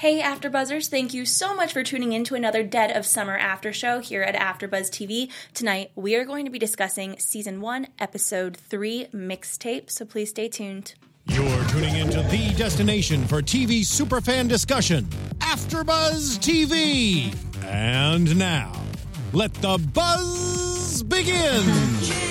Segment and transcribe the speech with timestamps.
[0.00, 0.88] Hey, AfterBuzzers!
[0.88, 4.22] Thank you so much for tuning in to another Dead of Summer After Show here
[4.22, 5.30] at AfterBuzz TV.
[5.52, 10.48] Tonight, we are going to be discussing Season 1, Episode 3, Mixtape, so please stay
[10.48, 10.94] tuned.
[11.26, 15.04] You're tuning into the destination for TV superfan discussion,
[15.40, 17.36] AfterBuzz TV.
[17.66, 18.72] And now,
[19.34, 22.29] let the buzz begin.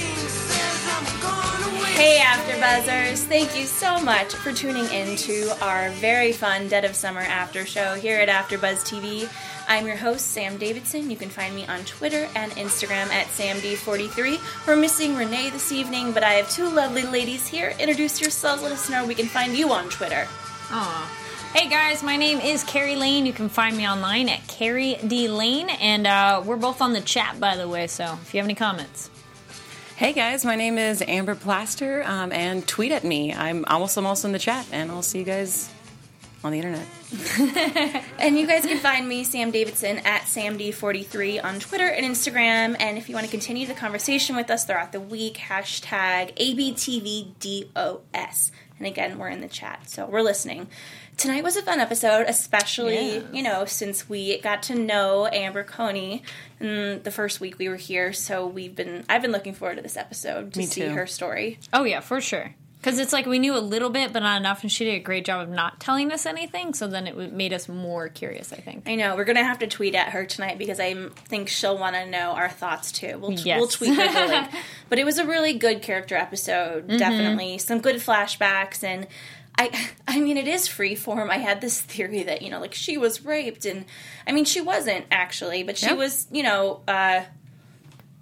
[1.99, 3.25] Hey, AfterBuzzers!
[3.25, 7.65] Thank you so much for tuning in to our very fun Dead of Summer After
[7.65, 9.29] Show here at AfterBuzz TV.
[9.67, 11.11] I'm your host, Sam Davidson.
[11.11, 14.65] You can find me on Twitter and Instagram at SamD43.
[14.65, 17.73] We're missing Renee this evening, but I have two lovely ladies here.
[17.81, 18.63] Introduce yourselves.
[18.63, 20.25] Let us know we can find you on Twitter.
[20.71, 21.51] Aw.
[21.53, 23.25] Hey guys, my name is Carrie Lane.
[23.25, 27.01] You can find me online at Carrie D Lane, and uh, we're both on the
[27.01, 27.87] chat, by the way.
[27.87, 29.09] So if you have any comments,
[29.99, 33.33] Hey guys, my name is Amber Plaster, um, and tweet at me.
[33.33, 35.69] I'm also, I'm also in the chat, and I'll see you guys
[36.41, 36.87] on the internet.
[38.17, 42.77] And you guys can find me, Sam Davidson, at SamD43 on Twitter and Instagram.
[42.79, 48.51] And if you want to continue the conversation with us throughout the week, hashtag ABTVDOS.
[48.77, 50.69] And again, we're in the chat, so we're listening.
[51.19, 53.23] Tonight was a fun episode, especially, Yes.
[53.33, 56.23] you know, since we got to know Amber Coney
[56.61, 58.13] in the first week we were here.
[58.13, 60.89] So we've been, I've been looking forward to this episode to Me see too.
[60.91, 61.59] her story.
[61.73, 62.55] oh yeah, for sure.
[62.79, 64.99] Because it's like we knew a little bit, but not enough, and she did a
[64.99, 66.73] great job of not telling us anything.
[66.73, 68.53] So then it made us more curious.
[68.53, 68.87] I think.
[68.87, 71.97] I know we're gonna have to tweet at her tonight because I think she'll want
[71.97, 73.17] to know our thoughts too.
[73.19, 73.59] We'll, Yes.
[73.59, 74.47] we'll tweet her the link.
[74.87, 76.87] But it was a really good character episode.
[76.87, 76.97] Mm-hmm.
[76.97, 79.07] Definitely some good flashbacks and.
[79.59, 81.29] I, I mean, it is Freeform.
[81.29, 83.85] I had this theory that you know, like she was raped, and
[84.25, 87.23] I mean, she wasn't actually, but she was, you know, uh,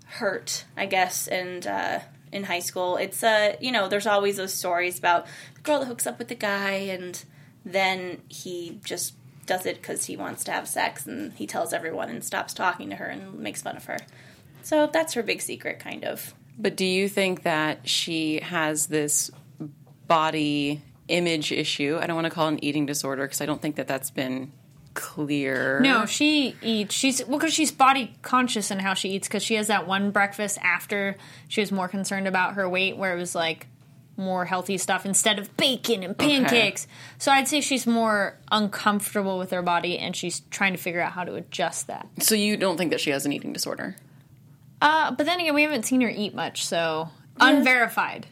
[0.05, 1.99] hurt, I guess, and uh,
[2.31, 5.85] in high school, it's uh, you know, there's always those stories about the girl that
[5.85, 7.23] hooks up with the guy, and
[7.63, 9.13] then he just
[9.45, 12.89] does it because he wants to have sex, and he tells everyone and stops talking
[12.89, 13.99] to her and makes fun of her.
[14.63, 16.33] So that's her big secret, kind of.
[16.59, 19.29] But do you think that she has this
[20.07, 21.97] body image issue?
[22.01, 24.11] I don't want to call it an eating disorder because I don't think that that's
[24.11, 24.51] been
[24.93, 25.79] clear.
[25.79, 26.95] No, she eats.
[26.95, 29.27] She's well because she's body conscious in how she eats.
[29.27, 33.15] Because she has that one breakfast after she was more concerned about her weight, where
[33.15, 33.67] it was like
[34.17, 36.87] more healthy stuff instead of bacon and pancakes.
[37.19, 41.11] So I'd say she's more uncomfortable with her body, and she's trying to figure out
[41.11, 42.07] how to adjust that.
[42.19, 43.95] So you don't think that she has an eating disorder?
[44.81, 48.25] Uh, but then again, we haven't seen her eat much, so unverified,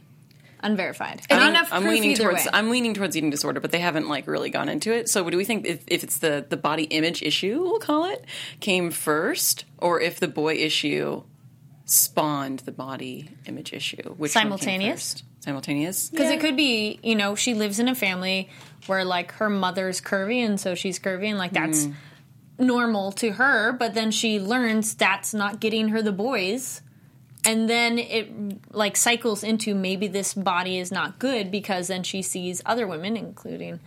[0.66, 1.22] unverified.
[1.30, 2.52] Not enough I'm proof leaning towards way.
[2.54, 5.10] I'm leaning towards eating disorder, but they haven't like really gone into it.
[5.10, 8.06] So what do we think if, if it's the the body image issue, we'll call
[8.06, 8.26] it,
[8.60, 11.24] came first, or if the boy issue
[11.86, 15.24] spawned the body image issue, which Simultaneous?
[15.40, 16.10] Simultaneous.
[16.10, 18.50] Because it could be, you know, she lives in a family
[18.88, 21.66] where like her mother's curvy and so she's curvy and like hmm.
[21.66, 21.88] that's
[22.58, 26.82] normal to her, but then she learns that's not getting her the boys.
[27.46, 32.22] And then it like cycles into maybe this body is not good because then she
[32.22, 33.80] sees other women, including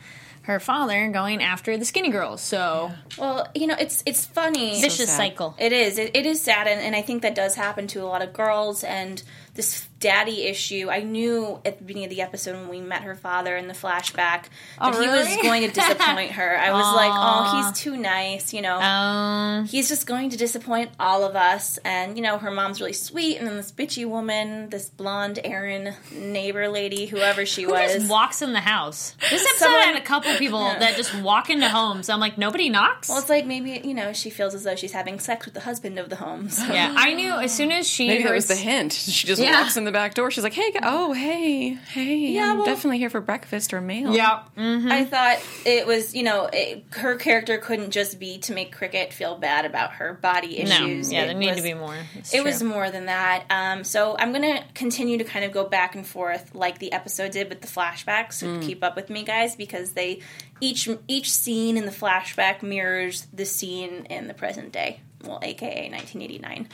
[0.43, 2.41] her father, going after the skinny girls.
[2.41, 4.81] So Well, you know, it's it's funny.
[4.81, 5.17] vicious sad.
[5.17, 5.55] cycle.
[5.59, 5.99] It is.
[5.99, 8.33] It, it is sad, and, and I think that does happen to a lot of
[8.33, 8.83] girls.
[8.83, 9.23] And
[9.55, 13.15] this daddy issue, I knew at the beginning of the episode when we met her
[13.15, 14.45] father in the flashback
[14.81, 16.57] that he was going to disappoint her.
[16.59, 18.79] I was like, oh, he's too nice, you know.
[18.81, 21.79] Um, he's just going to disappoint all of us.
[21.79, 25.95] And, you know, her mom's really sweet, and then this bitchy woman, this blonde Erin
[26.13, 27.95] neighbor lady, whoever she who was.
[27.95, 29.15] just walks in the house?
[29.31, 32.09] This episode Someone- had a couple people that just walk into homes.
[32.09, 33.09] I'm like, nobody knocks.
[33.09, 35.61] well, it's like maybe, you know, she feels as though she's having sex with the
[35.61, 36.49] husband of the home.
[36.51, 36.73] So.
[36.73, 38.93] yeah, I knew as soon as she Maybe that was the hint.
[38.93, 39.61] She just Yeah.
[39.63, 40.31] walks in the back door.
[40.31, 44.15] She's like, "Hey, oh, hey, hey, Yeah, I'm well- definitely here for breakfast or mail."
[44.15, 44.43] Yeah.
[44.57, 44.91] Mm-hmm.
[44.93, 49.13] I thought it was, you know, it, her character couldn't just be to make Cricket
[49.13, 50.71] feel bad about her body No.
[50.87, 51.13] issues.
[51.13, 51.97] Yeah, It there need was- to be more.
[52.15, 53.45] It's It was more than that.
[53.51, 56.93] Um, so I'm going to continue to kind of go back and forth like the
[56.93, 58.35] episode did with the flashbacks.
[58.35, 60.21] So keep up with me, guys, because they
[60.61, 65.01] each each scene in the flashback mirrors the scene in the present day.
[65.29, 66.69] Well, aka 1989.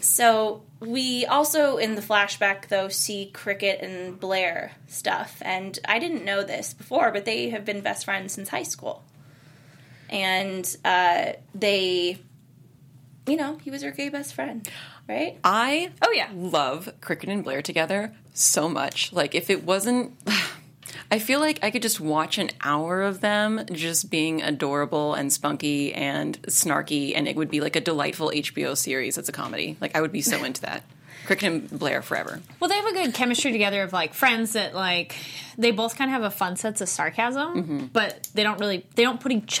[0.00, 6.24] So we also in the flashback though see Cricket and Blair stuff, and I didn't
[6.24, 9.04] know this before, but they have been best friends since high school,
[10.10, 12.18] and uh, they,
[13.26, 14.68] you know, he was her gay best friend,
[15.08, 15.38] right?
[15.44, 16.28] I Oh, yeah.
[16.34, 19.12] love Cricket and Blair together so much.
[19.12, 20.12] Like if it wasn't
[21.12, 25.30] I feel like I could just watch an hour of them just being adorable and
[25.30, 29.76] spunky and snarky and it would be like a delightful HBO series that's a comedy.
[29.78, 30.84] Like I would be so into that.
[31.26, 32.40] Cricket and Blair forever.
[32.58, 35.14] Well, they have a good chemistry together of like friends that like
[35.58, 37.86] they both kind of have a fun sense of sarcasm, mm-hmm.
[37.92, 39.60] but they don't really they don't put each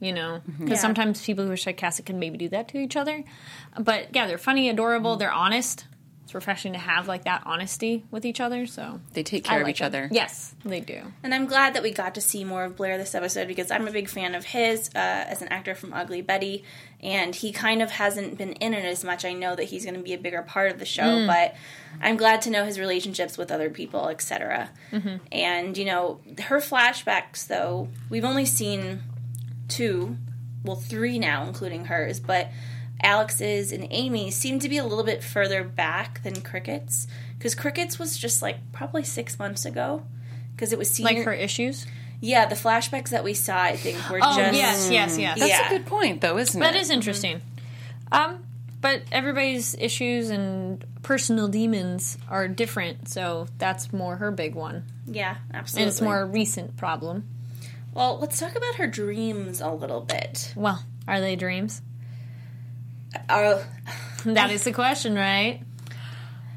[0.00, 0.64] you know, mm-hmm.
[0.64, 0.82] because Yeah.
[0.82, 3.24] sometimes people who are sarcastic can maybe do that to each other.
[3.78, 5.18] But yeah, they're funny, adorable, mm.
[5.18, 5.86] they're honest.
[6.24, 8.66] It's refreshing to have like that honesty with each other.
[8.66, 9.84] So They take I care of like each it.
[9.84, 10.10] other.
[10.12, 11.00] Yes, they do.
[11.22, 13.88] And I'm glad that we got to see more of Blair this episode because I'm
[13.88, 16.64] a big fan of his uh, as an actor from Ugly Betty,
[17.02, 19.24] and he kind of hasn't been in it as much.
[19.24, 21.26] I know that he's going to be a bigger part of the show, mm.
[21.26, 21.54] but
[22.02, 24.68] I'm glad to know his relationships with other people, etc.
[24.92, 25.16] Mm-hmm.
[25.32, 29.00] And you know, her flashbacks, though we've only seen
[29.68, 30.16] two,
[30.64, 32.50] well, three now, including hers, but.
[33.00, 37.06] Alex's and Amy's seem to be a little bit further back than Cricket's
[37.38, 40.02] because Cricket's was just like probably six months ago
[40.52, 41.86] because it was seen Like her issues.
[42.20, 45.38] yeah, the flashbacks that we saw, I think, were Oh just yes, yes, yes.
[45.38, 45.66] That's Yeah.
[45.68, 47.40] a good point, though, isn't That That is interesting.
[48.10, 48.42] Um,
[48.80, 55.36] but everybody's issues and personal demons are different, so that's more her big one, yeah,
[55.54, 55.82] absolutely.
[55.84, 57.28] and it's more a recent problem.
[57.98, 58.18] Well.
[58.18, 60.52] Let's talk about her dreams a little bit.
[60.56, 61.82] Well, are they dreams?
[63.28, 63.62] Uh,
[64.24, 65.62] That is the question, right?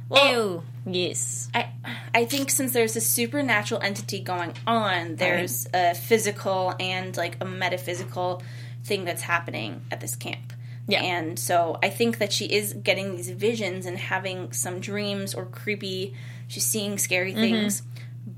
[0.10, 0.64] well, Ew.
[0.94, 1.50] Yes.
[1.54, 1.70] I
[2.14, 7.46] I think since there's a supernatural entity going on, there's a physical and like a
[7.46, 8.42] metaphysical
[8.84, 10.54] thing that's happening at this camp.
[10.88, 11.04] Yeah.
[11.04, 15.46] And so I think that she is getting these visions and having some dreams or
[15.46, 16.16] creepy.
[16.48, 17.84] She's seeing scary things.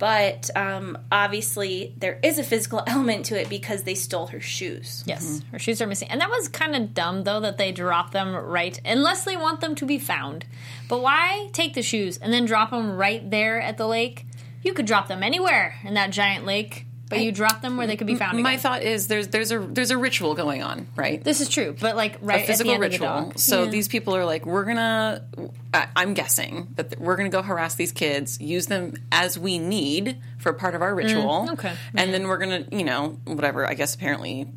[0.04, 5.02] But um, obviously, there is a physical element to it because they stole her shoes.
[5.08, 6.10] Yes, her shoes are missing.
[6.10, 9.62] And that was kind of dumb, though, that they drop them right, unless they want
[9.62, 10.44] them to be found.
[10.90, 14.26] But why take the shoes and then drop them right there at the lake?
[14.62, 17.95] You could drop them anywhere in that giant lake, but you drop them where they
[17.95, 18.42] could be found.
[18.42, 18.60] My again.
[18.62, 21.24] thought is there's there's a there's a ritual going on, right?
[21.24, 23.31] This is true, but like right a physical at the end ritual.
[23.33, 23.39] The.
[23.39, 23.69] So Yeah.
[23.69, 25.25] these people are like, we're gonna.
[25.74, 29.57] I, I'm guessing that th- we're gonna go harass these kids, use them as we
[29.60, 31.48] need for part of our ritual.
[31.48, 31.74] Mm, okay.
[31.95, 33.68] and then we're gonna, you know, whatever.
[33.68, 34.48] I guess apparently.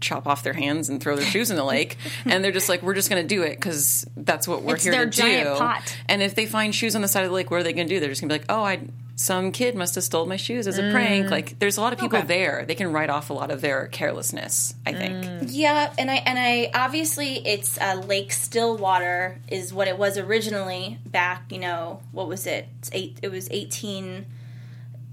[0.00, 2.82] Chop off their hands and throw their shoes in the lake, and they're just like,
[2.82, 5.94] "We're just going to do it because that's what we're It's here to do." pot.
[6.08, 7.86] And if they find shoes on the side of the lake, what are they going
[7.86, 8.00] to do?
[8.00, 8.80] They're just going to be like, "Oh, I
[9.18, 11.98] some kid must have stole my shoes as a prank." Like, there's a lot of
[11.98, 12.24] people Mm.
[12.24, 12.28] Okay.
[12.38, 12.64] there.
[12.68, 14.74] They can write off a lot of their carelessness.
[14.84, 15.24] I think.
[15.24, 15.46] Mm.
[15.50, 20.98] Yeah, and I and I obviously it's uh, Lake Stillwater is what it was originally
[21.06, 21.50] back.
[21.50, 22.68] You know what was it?
[22.80, 23.18] It's eight.
[23.22, 24.26] It was eighteen.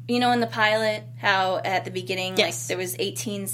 [0.06, 2.64] You know in the pilot how at the beginning Yes.
[2.64, 3.48] like there was 18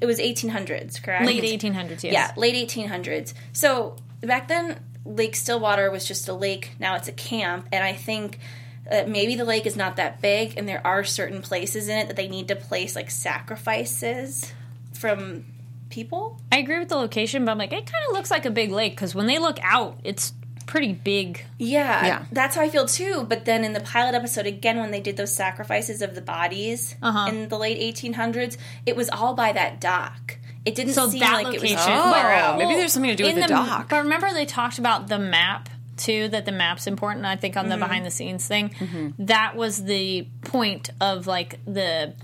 [0.00, 1.26] It was eighteen hundreds, correct?
[1.26, 2.04] late 1800s.
[2.04, 2.12] Yes.
[2.12, 3.34] Yeah, late 1800s.
[3.52, 6.76] So back then, Lake Stillwater was just a lake.
[6.78, 8.38] Now it's a camp, and I think
[8.88, 12.06] that maybe the lake is not that big, and there are certain places in it
[12.08, 14.52] that they need to place like sacrifices
[14.92, 15.44] from
[15.90, 16.40] people.
[16.52, 18.70] I agree with the location, but I'm like, it kind of looks like a big
[18.70, 20.32] lake because when they look out, it's
[20.66, 21.44] pretty big.
[21.58, 22.24] Yeah, Yeah.
[22.30, 23.24] that's how I feel too.
[23.28, 26.94] But then in the pilot episode, again, when they did those sacrifices of the bodies
[27.02, 27.28] Uh-huh.
[27.28, 28.56] in the late 1800s,
[28.86, 30.38] it was all by that dock.
[30.64, 31.68] It didn't So seem that like location.
[31.68, 31.86] it was.
[31.88, 33.88] Oh, Well, maybe there's something to do with in the, dock.
[33.88, 35.68] But remember, they talked about the map
[36.00, 36.28] too.
[36.28, 37.26] That the map's important.
[37.26, 37.82] I think on the mm-hmm.
[37.82, 39.24] behind the scenes thing, mm-hmm.
[39.26, 42.14] that was the point of like the.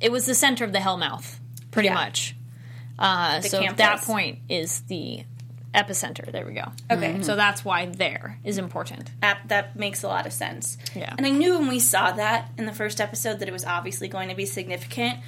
[0.00, 1.38] It was the center of the Hellmouth,
[1.70, 1.94] pretty Yeah.
[1.94, 2.36] much.
[2.98, 5.24] Uh, so camp that point is the
[5.76, 6.30] epicenter.
[6.32, 6.72] There we go.
[6.90, 7.22] Okay.
[7.22, 7.36] So mm-hmm.
[7.36, 9.10] that's why there is important.
[9.20, 10.78] that, that makes a lot of sense.
[10.94, 11.14] Yeah.
[11.16, 14.08] And I knew when we saw that in the first episode that it was obviously
[14.08, 15.18] going to be significant,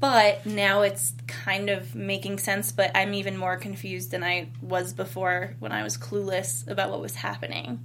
[0.00, 2.72] but now it's kind of making sense.
[2.72, 7.00] But I'm even more confused than I was before when I was clueless about what
[7.00, 7.84] was happening.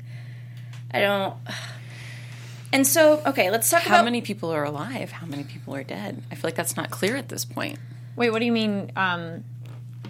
[0.91, 1.35] I don't.
[2.73, 5.11] And so, okay, let's talk about How about many people are alive?
[5.11, 6.23] How many people are dead?
[6.31, 7.77] I feel like that's not clear at this point.
[8.15, 8.93] Wait, what do you mean?
[8.95, 9.43] Um,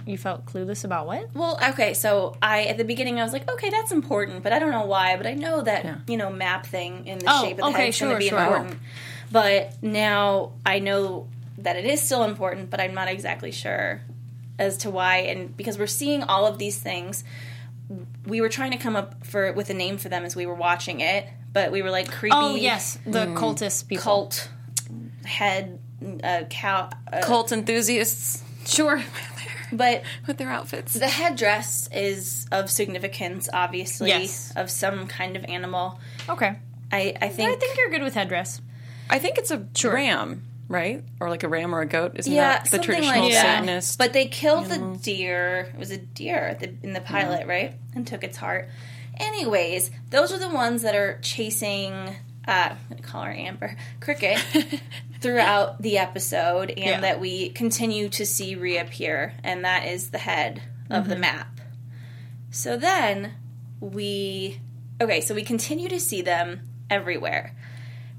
[0.05, 1.33] you felt clueless about what?
[1.33, 4.59] Well, okay, so I at the beginning I was like, okay, that's important, but I
[4.59, 5.17] don't know why.
[5.17, 5.95] But I know that Yeah.
[6.07, 8.19] you know map thing in the Oh, shape of the okay, head is going to
[8.19, 8.39] be sure.
[8.39, 8.77] important.
[9.31, 11.27] But now I know
[11.57, 14.01] that it is still important, but I'm not exactly sure
[14.59, 15.17] as to why.
[15.17, 17.23] And because we're seeing all of these things,
[18.25, 20.55] we were trying to come up for with a name for them as we were
[20.55, 22.35] watching it, but we were like creepy.
[22.37, 24.03] Oh yes, the cultist people.
[24.03, 24.49] cult
[25.25, 25.79] head
[26.23, 26.89] uh, cow.
[27.11, 28.43] Uh, Cult enthusiasts.
[28.65, 29.01] Sure.
[29.73, 30.95] But with their outfits.
[30.95, 34.51] the headdress is of significance, obviously, Yes.
[34.57, 35.97] of some kind of animal.
[36.27, 36.57] Okay.
[36.91, 37.49] I, I think.
[37.51, 38.59] I think you're good with headdress.
[39.09, 41.03] I think it's a ram, right?
[41.19, 42.13] Or like a ram or a goat.
[42.15, 43.41] Isn't yeah, that the traditional like that.
[43.41, 43.97] Satanist?
[43.97, 45.69] But they killed the deer.
[45.73, 47.73] It was a deer in the pilot, right?
[47.93, 48.69] And took its heart.
[49.17, 51.93] Anyways, those are the ones that are chasing.
[52.47, 54.39] Uh, I'm gonna call her Amber Cricket
[55.21, 56.99] throughout the episode, and Yeah.
[57.01, 61.59] that we continue to see reappear, and that is the head of the map.
[62.49, 63.33] So then
[63.79, 64.59] we
[64.99, 67.55] okay, so we continue to see them everywhere.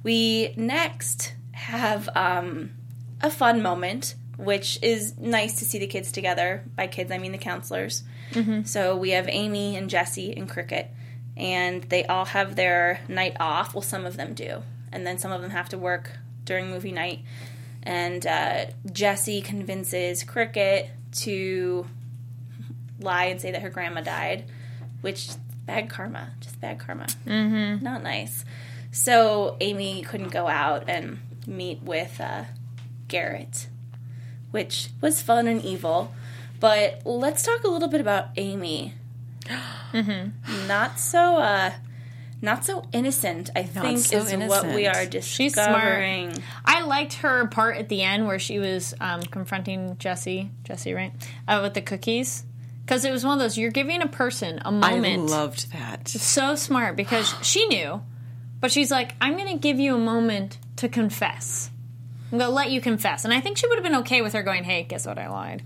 [0.03, 2.71] We next have um,
[3.21, 6.65] a fun moment, which is nice to see the kids together.
[6.77, 8.03] By kids, I mean the counselors.
[8.65, 10.91] So we have Amy and Jessie and Cricket,
[11.37, 13.75] and they all have their night off.
[13.75, 16.13] Well, some of them do, and then some of them have to work
[16.45, 17.21] during movie night.
[17.83, 21.87] And uh, Jessie convinces Cricket to
[23.01, 24.45] lie and say that her grandma died,
[25.03, 25.29] which
[25.67, 27.07] bad karma, just bad karma.
[27.27, 27.85] Mm-hmm.
[27.85, 28.45] Not nice.
[28.93, 32.45] So Amy couldn't go out and meet with uh,
[33.09, 33.69] Garrett,
[34.51, 36.13] which was fun and evil.
[36.61, 38.95] But let's talk a little bit about Amy.
[40.67, 41.73] Not so, uh,
[42.41, 43.51] not so innocent.
[43.55, 45.15] I think so is what we innocent.
[45.15, 45.69] are She's smart.
[45.71, 46.43] discovering.
[46.65, 51.13] I liked her part at the end where she was um, confronting Jessie, Jessie, right,
[51.47, 52.45] uh, with the cookies.
[52.85, 55.31] Because it was one of those, you're giving a person a moment.
[55.31, 56.09] I loved that.
[56.09, 58.03] so smart because she knew,
[58.61, 61.71] but she's like, I'm going to give you a moment to confess.
[62.31, 63.25] I'm going to let you confess.
[63.25, 65.19] And I think she would have been okay with her going, hey, guess what?
[65.19, 65.63] I lied.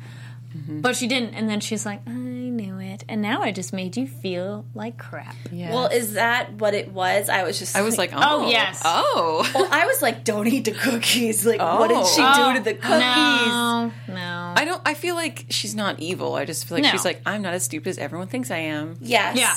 [0.57, 0.81] Mm-hmm.
[0.81, 1.35] But she didn't.
[1.35, 3.05] And then she's like, I knew it.
[3.09, 5.37] And now I just made you feel like crap.
[5.53, 5.73] Yes.
[5.73, 7.29] Well, is that what it was?
[7.29, 8.81] I was just I was like, oh, Oh, yes.
[8.85, 9.49] oh.
[9.55, 11.45] Well, I was like, don't eat the cookies.
[11.47, 12.99] Like, what did she Oh, do to the cookies?
[13.01, 14.55] No, no.
[14.57, 14.81] I don't.
[14.87, 16.35] I feel like she's not evil.
[16.35, 16.91] I just feel like No.
[16.91, 18.97] she's like, I'm not as stupid as everyone thinks I am.
[19.01, 19.37] Yes.
[19.39, 19.55] Yeah.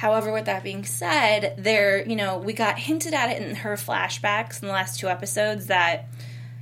[0.00, 3.74] However, with that being said, there, you know, we got hinted at it in her
[3.74, 6.08] flashbacks in the last two episodes that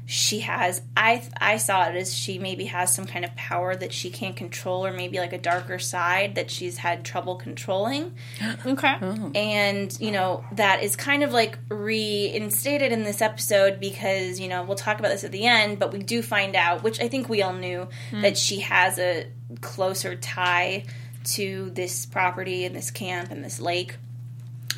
[0.06, 0.82] she has.
[0.96, 4.34] I I saw it as she maybe has some kind of power that she can't
[4.34, 8.12] control, or maybe like a darker side that she's had trouble controlling.
[8.66, 8.96] okay.
[9.00, 9.30] Oh.
[9.36, 14.64] and you know that is kind of like reinstated in this episode because you know
[14.64, 17.28] we'll talk about this at the end but we do find out which i think
[17.28, 18.22] we all knew hmm.
[18.22, 19.26] that she has a
[19.60, 20.84] closer tie
[21.24, 23.96] to this property and this camp and this lake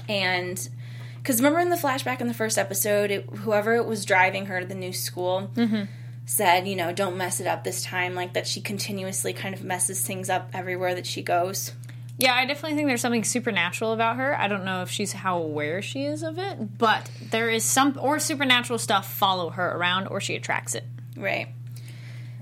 [0.08, 0.68] and
[1.16, 4.66] because remember in the flashback in the first episode it, whoever was driving her to
[4.66, 5.84] the new school mm-hmm.
[6.26, 9.62] said you know don't mess it up this time like that she continuously kind of
[9.62, 11.72] messes things up everywhere that she goes
[12.18, 14.38] Yeah, I definitely think there's something supernatural about her.
[14.38, 17.98] I don't know if she's how aware she is of it, but there is some
[17.98, 20.84] or supernatural stuff follow her around or she attracts it.
[21.16, 21.48] right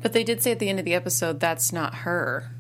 [0.02, 2.50] But they did say at the end of the episode that's not her.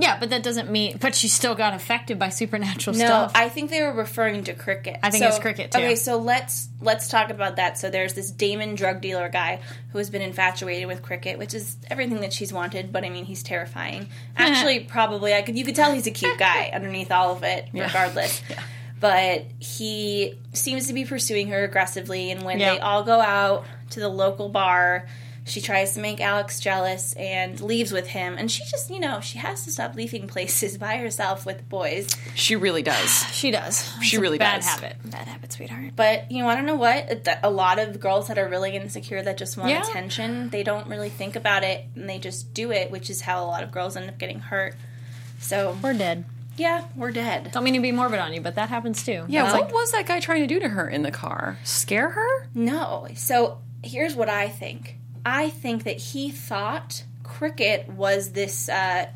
[0.00, 3.32] Yeah, but that doesn't mean but she still got affected by supernatural No, stuff.
[3.34, 4.96] I think they were referring to cricket.
[5.02, 5.78] I think it's cricket, too.
[5.78, 7.78] Okay, so let's let's talk about that.
[7.78, 11.76] So there's this Damon drug dealer guy who has been infatuated with cricket, which is
[11.90, 12.92] everything that she's wanted.
[12.92, 14.08] But I mean, he's terrifying.
[14.36, 17.68] Actually, probably I could you could tell he's a cute guy underneath all of it,
[17.72, 18.40] regardless.
[18.50, 18.62] Yeah.
[19.00, 22.74] But he seems to be pursuing her aggressively, and when Yeah.
[22.74, 25.06] they all go out to the local bar.
[25.48, 28.36] She tries to make Alex jealous and leaves with him.
[28.38, 32.08] And she just, you know, she has to stop leaving places by herself with boys.
[32.34, 33.24] She really does.
[33.32, 33.90] she does.
[34.02, 34.66] She It's really bad does.
[34.66, 34.96] habit.
[35.04, 35.92] Bad habit, sweetheart.
[35.96, 37.26] But you want to know what?
[37.42, 39.82] A lot of girls that are really insecure that just want Yeah.
[39.82, 43.42] attention, they don't really think about it and they just do it, which is how
[43.42, 44.74] a lot of girls end up getting hurt.
[45.40, 46.24] So We're dead.
[46.56, 47.50] yeah, we're dead.
[47.52, 49.24] Don't mean to be morbid on you, but that happens too.
[49.28, 51.58] Yeah, It's what was that guy trying to do to her in the car?
[51.64, 52.48] Scare her?
[52.54, 53.06] No.
[53.14, 54.96] So here's what I think.
[55.24, 59.06] I think that he thought cricket was this uh,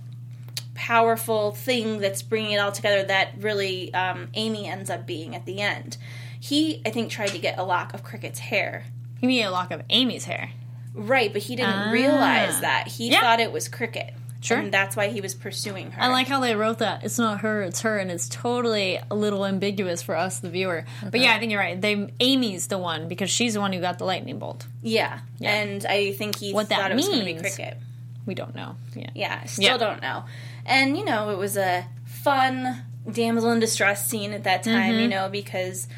[0.74, 5.44] powerful thing that's bringing it all together that really um, Amy ends up being at
[5.46, 5.96] the end.
[6.40, 8.84] He, I think, tried to get a lock of cricket's hair.
[9.20, 10.50] you mean a lock of Amy's hair.
[10.94, 12.88] Right, but he didn't realize that.
[12.88, 13.12] He Ah.
[13.12, 13.20] Yeah.
[13.20, 14.12] thought it was cricket.
[14.42, 14.58] Sure.
[14.58, 16.02] And that's why he was pursuing her.
[16.02, 17.04] I like how they wrote that.
[17.04, 20.84] It's not her, it's her, and it's totally a little ambiguous for us, the viewer.
[21.10, 21.80] But yeah, I think you're right.
[21.80, 24.66] They Amy's the one because she's the one who got the lightning bolt.
[24.82, 25.20] yeah.
[25.38, 25.54] yeah.
[25.54, 27.40] And I think he What that thought it was going to be means.
[27.42, 27.78] cricket.
[28.26, 28.76] We don't know.
[28.94, 29.10] Yeah.
[29.14, 29.76] Yeah, still Yeah.
[29.78, 30.24] don't know.
[30.66, 35.00] And, you know, it was a fun damsel in distress scene at that time, Mm-hmm.
[35.00, 35.88] you know, because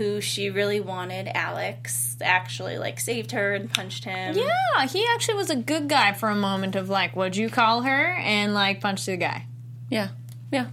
[0.00, 4.34] who she really wanted, Alex, actually, like, saved her and punched him.
[4.34, 7.82] Yeah, he actually was a good guy for a moment of like, what'd you call
[7.82, 8.14] her?
[8.14, 9.44] And like punched the guy.
[9.90, 10.08] Yeah.
[10.50, 10.68] Yeah.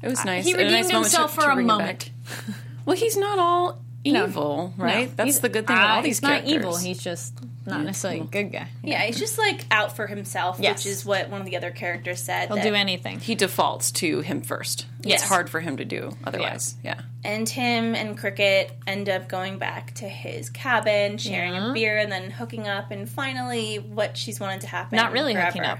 [0.00, 0.44] It was nice.
[0.44, 2.10] he And a nice redeemed himself to- for to a moment.
[2.86, 5.08] well, he's not all evil, right?
[5.08, 6.76] No, That's he's- the good thing about uh, all these He's not evil.
[6.76, 7.34] He's just
[7.70, 8.68] not necessarily a good guy.
[8.82, 10.78] Yeah, he's just like out for himself, Yes.
[10.84, 12.48] which is what one of the other characters said.
[12.48, 13.20] He'll do anything.
[13.20, 14.86] he defaults to him first.
[15.02, 15.20] Yes.
[15.22, 16.74] It's hard for him to do otherwise.
[16.84, 17.00] Yeah.
[17.24, 22.10] and him and Cricket end up going back to his cabin, sharing a beer, and
[22.10, 24.96] then hooking up, and finally, what she's wanted to happen.
[24.96, 25.46] Not really forever.
[25.48, 25.78] hooking up.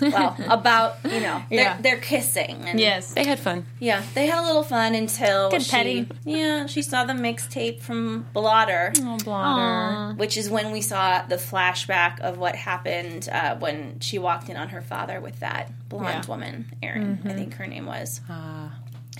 [0.00, 1.78] well, about you know, they're, Yeah.
[1.80, 2.62] they're kissing.
[2.66, 3.12] And Yes.
[3.12, 3.66] They had fun.
[3.80, 6.10] yeah, they had a little fun until Good she, petting.
[6.24, 8.92] yeah, she saw the mixtape from Blotter.
[8.98, 10.12] Oh, Aw.
[10.16, 14.56] Which is when we saw the flashback of what happened uh, when she walked in
[14.56, 16.20] on her father with that blonde Yeah.
[16.20, 16.30] Mm-hmm.
[16.30, 18.20] woman, Erin, I think her name was.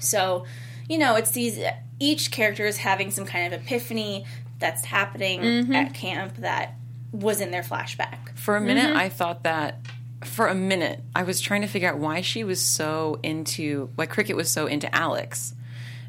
[0.00, 0.44] So,
[0.88, 1.58] you know, it's these
[2.00, 4.24] each character is having some kind of epiphany
[4.58, 5.72] that's happening Mm-hmm.
[5.72, 6.74] at camp that
[7.12, 8.36] was in their flashback.
[8.36, 8.96] For a minute, Mm-hmm.
[8.98, 9.80] I thought that.
[10.24, 14.06] For a minute, I was trying to figure out why she was so into, why
[14.06, 15.54] Cricket was so into Alex.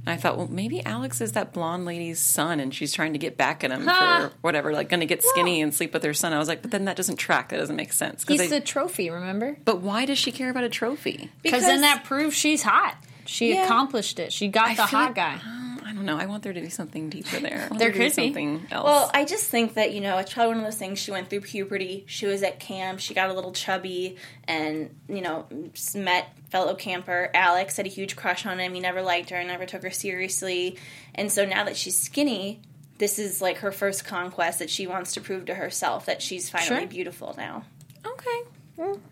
[0.05, 3.19] And I thought, well, maybe Alex is that blonde lady's son, and she's trying to
[3.19, 4.29] get back at him Ha!
[4.31, 6.33] for whatever, like going to get skinny and sleep with her son.
[6.33, 7.49] I was like, but then that doesn't track.
[7.49, 8.25] That doesn't make sense.
[8.27, 9.57] He's the trophy, remember?
[9.65, 11.29] but why does she care about a trophy?
[11.43, 12.95] Because then that proves she's hot.
[13.25, 13.65] She Yeah.
[13.65, 14.33] accomplished it.
[14.33, 15.39] She got the feel hot like- guy.
[15.45, 15.68] Oh,
[15.99, 16.17] Don't know.
[16.17, 17.67] I want there to be something deeper there.
[17.77, 18.09] There could be.
[18.09, 18.85] something else.
[18.85, 20.97] Well, I just think that, you know, it's probably one of those things.
[20.97, 22.05] She went through puberty.
[22.07, 23.01] She was at camp.
[23.01, 24.15] She got a little chubby
[24.47, 25.45] and, you know,
[25.93, 27.29] met fellow camper.
[27.33, 28.73] Alex had a huge crush on him.
[28.73, 30.77] He never liked her, never took her seriously.
[31.15, 32.61] And so now that she's skinny,
[32.97, 36.49] this is like her first conquest that she wants to prove to herself that she's
[36.49, 36.87] finally Sure.
[36.87, 37.63] beautiful now.
[38.05, 38.41] okay.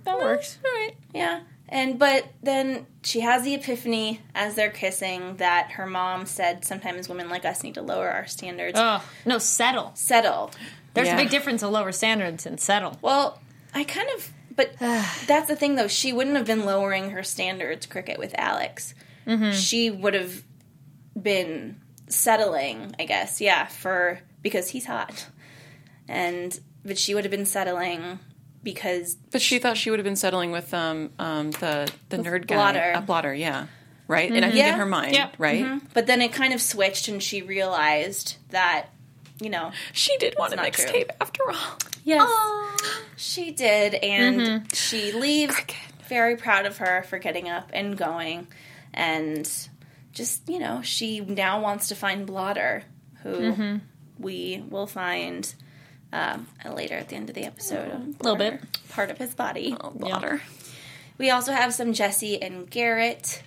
[0.05, 0.57] That works.
[0.65, 0.95] All right.
[1.13, 1.41] Yeah.
[1.69, 7.09] And but then she has the epiphany as they're kissing that her mom said sometimes
[7.09, 8.77] women like us need to lower our standards.
[8.79, 9.91] Oh, no, settle.
[9.93, 10.51] Settle.
[10.93, 11.15] There's Yeah.
[11.15, 12.97] a big difference of lower standards and settle.
[13.01, 13.41] Well,
[13.73, 15.87] I kind of, but that's the thing though.
[15.89, 18.93] She wouldn't have been lowering her standards, Cricket, with Alex.
[19.27, 19.51] Mm-hmm.
[19.51, 20.43] She would have
[21.21, 25.27] been settling, I guess, yeah, for because he's hot,
[26.07, 28.19] and but she would have been settling
[28.73, 32.47] because But she thought she would have been settling with um, um, the the nerd
[32.47, 32.93] guy, Blotter.
[32.95, 33.67] uh, Blotter, yeah,
[34.09, 34.29] right.
[34.29, 34.73] And I think Yeah.
[34.73, 35.35] in her mind, Yep.
[35.37, 38.87] right, but then it kind of switched, and she realized that
[39.41, 40.85] you know she did want a not true.
[40.85, 41.77] mixtape after all.
[42.03, 42.29] Yes.
[43.15, 45.55] She did, and she leaves
[46.09, 48.47] very proud of her for getting up and going.
[48.93, 49.49] And
[50.13, 52.83] just, you know, she now wants to find Blotter,
[53.23, 53.79] who
[54.19, 55.53] we will find
[56.13, 57.91] um, later at the end of the episode.
[57.91, 58.61] A Little bit.
[58.89, 59.75] Part of his body.
[59.79, 60.41] Oh, Blotter.
[61.17, 63.41] We also have some Jessie and Garrett,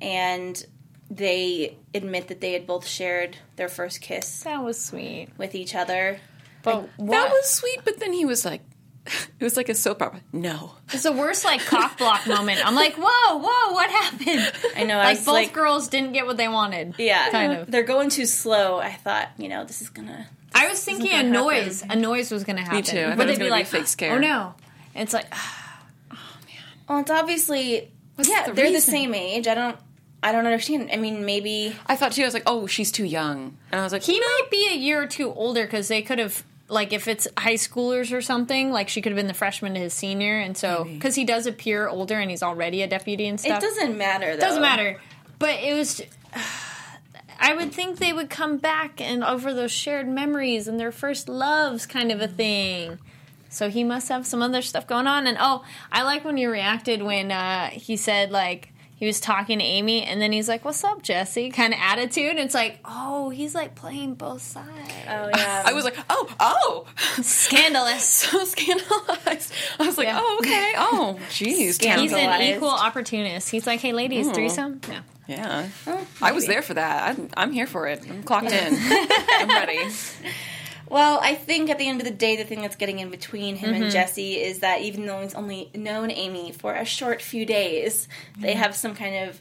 [0.00, 0.64] and
[1.10, 5.28] they admit that they had both shared their first kiss That was sweet.
[5.38, 6.18] with each other.
[6.62, 7.10] But what?
[7.12, 8.62] That was sweet, but then he was like,
[9.06, 10.20] it was like a soap opera.
[10.32, 12.64] No, it's the worst like cock block moment.
[12.64, 14.52] I'm like, whoa, whoa, what happened?
[14.76, 16.94] I know, I Like both like, girls didn't get what they wanted.
[16.98, 17.70] Yeah, kind of.
[17.70, 18.78] They're going too slow.
[18.78, 20.28] I thought, you know, this is gonna.
[20.54, 22.76] I was thinking a gonna noise, a noise was going to happen.
[22.76, 22.98] Me too.
[22.98, 24.16] I thought Where they'd be gonna be a like, fake scare.
[24.16, 24.54] Oh no!
[24.94, 26.14] And it's like, oh
[26.46, 26.62] man.
[26.88, 27.90] Well, it's obviously.
[28.18, 29.46] yeah, the they're the same age.
[29.46, 29.76] I don't.
[30.22, 30.90] I don't understand.
[30.92, 31.74] I mean, maybe.
[31.86, 32.22] I thought too.
[32.22, 34.76] I was like, oh, she's too young, and I was like, he might be a
[34.76, 36.44] year or two older because they could have.
[36.68, 39.80] Like if it's high schoolers or something, like she could have been the freshman to
[39.80, 43.38] his senior, and so because he does appear older and he's already a deputy and
[43.38, 43.62] stuff.
[43.62, 44.36] It doesn't matter.
[44.36, 44.40] Though.
[44.40, 44.98] Doesn't matter.
[45.38, 46.00] But it was.
[47.42, 51.28] I would think they would come back and over those shared memories and their first
[51.28, 53.00] loves, kind of a thing.
[53.48, 55.26] So he must have some other stuff going on.
[55.26, 59.58] And oh, I like when you reacted when uh, he said like he was talking
[59.58, 62.36] to Amy, and then he's like, "What's up, Jessie?" Kind of attitude.
[62.36, 64.68] It's like, oh, he's like playing both sides.
[65.08, 65.64] Oh yeah.
[65.66, 66.86] I was like, oh, oh,
[67.20, 68.04] Scandalous.
[68.08, 69.52] so scandalized.
[69.80, 70.20] I was like, Yeah.
[70.22, 72.12] oh, okay, oh, jeez, scandalous.
[72.12, 73.50] He's an equal opportunist.
[73.50, 75.00] He's like, "Hey, ladies, threesome." No.
[75.32, 75.68] Yeah,
[76.20, 77.10] I was there for that.
[77.18, 78.02] I'm, I'm here for it.
[78.08, 78.76] I'm clocked in.
[78.78, 79.80] I'm ready.
[80.88, 83.56] Well, I think at the end of the day, the thing that's getting in between
[83.56, 83.84] him Mm-hmm.
[83.84, 88.08] and Jessie is that even though he's only known Amy for a short few days,
[88.32, 88.42] Mm-hmm.
[88.42, 89.40] they have some kind of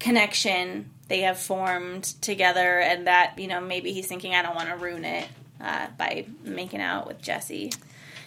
[0.00, 4.70] connection they have formed together, and that you know maybe he's thinking, I don't want
[4.70, 5.28] to ruin it
[5.60, 7.72] uh, by making out with Jessie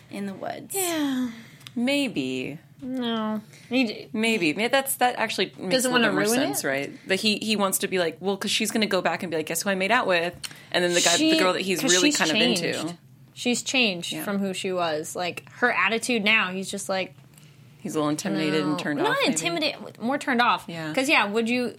[0.10, 0.74] in the woods.
[0.74, 1.32] Yeah.
[1.76, 3.42] Maybe, No.
[3.70, 6.68] Maybe, maybe that's that actually makes Doesn't wanna ruin sense, it?
[6.68, 7.08] right?
[7.08, 9.30] That he he wants to be like, well, because she's going to go back and
[9.30, 10.34] be like, guess who I made out with,
[10.72, 12.64] and then the guy, She- the girl that he's really kind changed.
[12.64, 12.98] of into,
[13.34, 15.16] She's changed from who she was.
[15.16, 17.16] Like her attitude now, he's just like
[17.80, 19.18] he's a little intimidated and turned not off.
[19.22, 19.32] maybe.
[19.34, 20.66] intimidated, more turned off.
[20.68, 20.90] Yeah.
[20.90, 21.76] Because yeah, would you?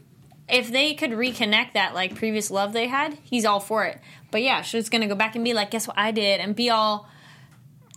[0.49, 3.99] If they could reconnect that like previous love they had, he's all for it.
[4.31, 6.69] But yeah, she's gonna go back and be like, "Guess what I did?" and be
[6.71, 7.09] all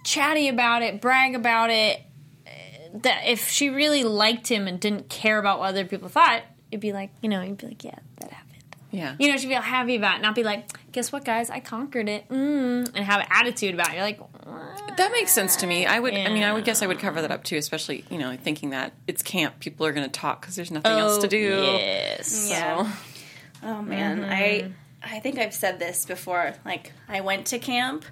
[0.04, 2.02] chatty about it, brag about it.
[3.04, 6.82] That if she really liked him and didn't care about what other people thought, it'd
[6.82, 8.42] be like, you know, you'd be like, "Yeah, that happened."
[8.92, 9.16] Yeah.
[9.20, 12.08] You know, she'd be happy about it, not be like, guess what, guys, I conquered
[12.08, 13.96] it, mm, and have an attitude about it.
[13.96, 14.20] You're like,
[14.96, 15.86] That makes sense to me.
[15.86, 16.14] I would.
[16.14, 18.70] I mean, I would guess I would cover that up too, especially you know thinking
[18.70, 19.60] that it's camp.
[19.60, 21.54] People are going to talk because there's nothing else to do.
[21.54, 22.28] Oh, Yes.
[22.28, 22.92] So Yeah.
[23.64, 24.32] Oh man, Mm-hmm.
[24.32, 24.72] I
[25.04, 26.54] I think I've said this before.
[26.64, 28.06] Like I went to camp,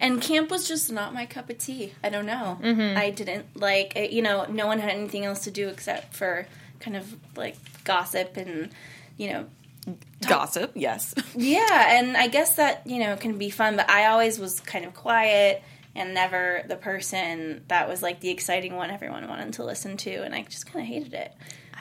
[0.00, 1.92] and camp was just not my cup of tea.
[2.02, 2.58] I don't know.
[2.62, 2.98] Mm-hmm.
[2.98, 3.94] I didn't like.
[3.96, 6.46] it- You know, no one had anything else to do except for
[6.80, 8.70] kind of like gossip and
[9.16, 9.46] you know
[10.26, 11.14] gossip, yes.
[11.36, 14.84] yeah, and I guess that you know can be fun, but I always was kind
[14.84, 15.62] of quiet
[15.94, 20.22] and never the person that was like the exciting one everyone wanted to listen to,
[20.22, 21.32] and I just kind of hated it.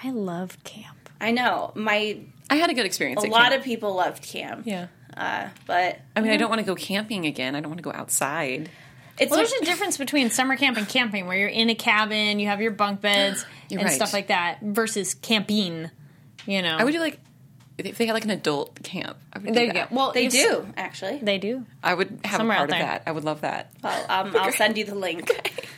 [0.04, 1.10] I loved camp.
[1.22, 3.24] I know my I had a good experience.
[3.24, 3.56] a lot camp.
[3.60, 4.88] of people loved camp, yeah.
[5.20, 7.56] Uh, but I mean, I don't want to go camping again.
[7.56, 8.70] I don't want to go outside.
[9.20, 11.76] it's Well, a- there's a difference between summer camp and camping, where you're in a
[11.76, 13.92] cabin, you have your bunk beds and right.
[13.92, 15.92] stuff like that, versus camping.
[16.46, 17.20] You know, I would do like
[17.78, 19.18] if they had like an adult camp.
[19.32, 19.86] I would There do you go.
[19.92, 21.20] Well, They do actually.
[21.22, 21.66] They do.
[21.84, 23.04] I would have Somewhere a part of that.
[23.06, 23.72] I would love that.
[23.84, 25.28] Well, um, I'll send you the link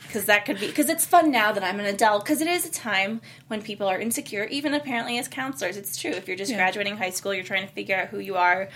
[0.08, 2.66] because that could be because it's fun now that I'm an adult because it is
[2.66, 4.46] a time when people are insecure.
[4.46, 6.12] Even apparently as counselors, it's true.
[6.12, 8.70] If you're just graduating high school, you're trying to figure out who you are,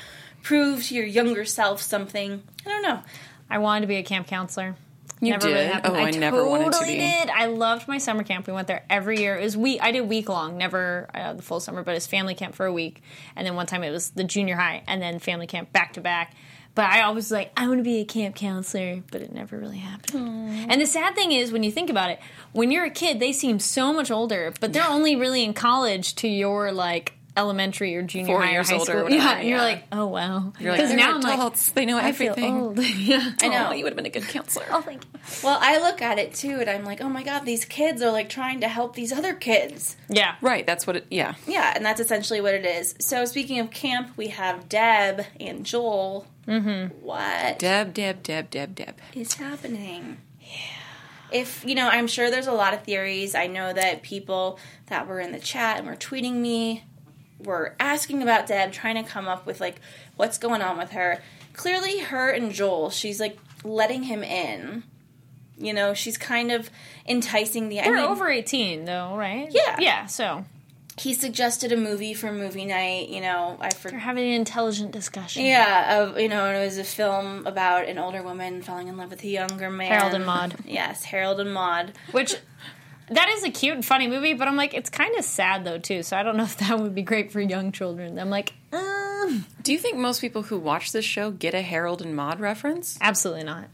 [0.46, 2.42] prove to your younger self something.
[2.66, 3.02] I don't know.
[3.50, 4.76] I wanted to be a camp counselor.
[5.20, 5.72] You never really did?
[5.72, 5.96] happened.
[5.96, 6.98] Oh, I never totally wanted to be.
[6.98, 7.30] did.
[7.30, 8.46] I loved my summer camp.
[8.46, 9.38] We went there every year.
[9.38, 9.80] It was week.
[9.82, 12.66] I did week long, never uh, the full summer, but it was family camp for
[12.66, 13.02] a week,
[13.36, 16.02] and then one time it was the junior high, and then family camp back to
[16.02, 16.36] back.
[16.76, 19.58] But I always was like, I want to be a camp counselor, but it never
[19.58, 20.70] really happened.
[20.70, 22.20] And the sad thing is, when you think about it,
[22.52, 26.16] when you're a kid, they seem so much older, but they're only really in college
[26.16, 29.38] to your like elementary or junior Four high years or high older or whatever, yeah,
[29.38, 29.64] and you're yeah.
[29.64, 30.54] like, oh wow.
[30.60, 31.70] You're like, Because now I'm like, adults.
[31.72, 32.62] They know I feel everything.
[32.62, 32.80] old.
[32.84, 33.32] yeah.
[33.42, 33.68] I know.
[33.70, 34.66] Oh, you would have been a good counselor.
[34.70, 35.20] Oh, thank you.
[35.44, 38.12] Well, I look at it too, and I'm like, oh my god, these kids are
[38.12, 39.98] like trying to help these other kids.
[40.10, 40.36] Yeah.
[40.42, 40.66] Right.
[40.66, 41.08] That's what it.
[41.10, 41.36] Yeah.
[41.48, 42.96] Yeah, and that's essentially what it is.
[43.00, 46.28] So speaking of camp, we have Deb and Joel.
[46.48, 46.96] Mm-hmm.
[47.02, 47.60] What?
[47.60, 48.96] Deb, Deb, Deb, Deb, Deb.
[49.14, 50.20] is happening.
[50.40, 50.58] Yeah.
[51.32, 53.34] If, you know, I'm sure there's a lot of theories.
[53.34, 56.84] I know that people that were in the chat and were tweeting me
[57.44, 59.82] were asking about Deb, trying to come up with, like,
[60.16, 61.22] what's going on with her.
[61.54, 64.84] Clearly, her and Joel, she's, like, letting him in.
[65.58, 66.70] You know, she's kind of
[67.08, 67.76] enticing the.
[67.78, 69.48] They're mean, over 18, though, right?
[69.52, 69.78] Yeah.
[69.80, 70.44] Yeah, so
[70.98, 73.08] He suggested a movie for movie night.
[73.10, 75.46] You know, I they're having an intelligent discussion.
[75.46, 78.98] Yeah, of you know, and it was a film about an older woman falling in
[78.98, 79.88] love with a younger man.
[79.88, 80.56] Harold and Maude.
[80.66, 81.94] Yes, Harold and Maude.
[82.12, 82.36] Which,
[83.10, 85.78] that is a cute and funny movie, but I'm like, it's kind of sad, though,
[85.78, 88.18] too, so I don't know if that would be great for young children.
[88.20, 92.02] I'm like, um, Do you think most people who watch this show get a Harold
[92.02, 92.98] and Maude reference?
[93.02, 93.66] absolutely not.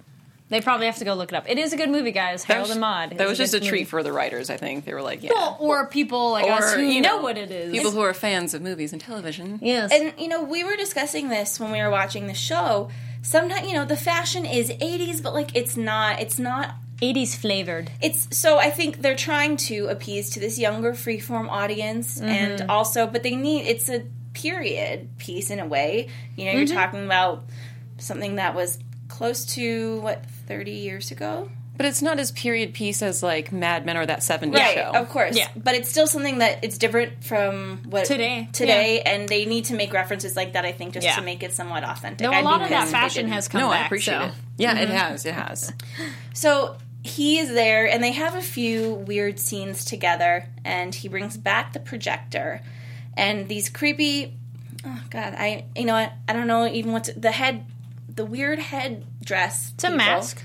[0.50, 1.50] They probably have to go look it up.
[1.50, 2.44] It is a good movie, guys.
[2.44, 3.12] Harold was- and Maude.
[3.18, 4.50] That was just a good treat for the writers.
[4.50, 5.32] I think they were like, yeah.
[5.34, 7.72] Well, or people like us who you know, what it is.
[7.72, 9.60] People who are fans of movies and television.
[9.62, 9.94] yes.
[9.94, 12.90] And you know, we were discussing this when we were watching the show.
[13.22, 17.92] Sometimes, you know, the fashion is 80s, but like it's not it's not 80s flavored.
[18.02, 23.08] it's so I think they're trying to appease to this younger freeform audience and also
[23.08, 26.08] but they need it's a period piece in a way.
[26.36, 27.44] You know, you're talking about
[27.98, 31.50] something that was close to what 30 years ago.
[31.78, 34.92] But it's not as period piece as like Mad Men or that 70s Right, show.
[34.94, 35.36] of course.
[35.36, 35.48] Yeah.
[35.56, 39.74] But it's still something that it's different from what Today, Today, and they need to
[39.76, 40.64] make references like that.
[40.64, 41.16] I think just Yeah.
[41.16, 42.22] to make it somewhat authentic.
[42.30, 43.82] No, a lot of that pissed if they fashion has come No, back.
[43.82, 44.26] I appreciate so.
[44.26, 44.32] it.
[44.58, 44.84] Yeah, Mm-hmm.
[44.84, 45.26] it has.
[45.26, 45.74] It has.
[46.34, 50.46] So he is there, and they have a few weird scenes together.
[50.64, 52.62] And he brings back the projector,
[53.18, 54.34] and these creepy.
[54.86, 56.14] Oh God, I you know what?
[56.28, 57.66] I don't know even what to, the head,
[58.14, 59.72] the weird head dress.
[59.76, 60.42] It's a mask.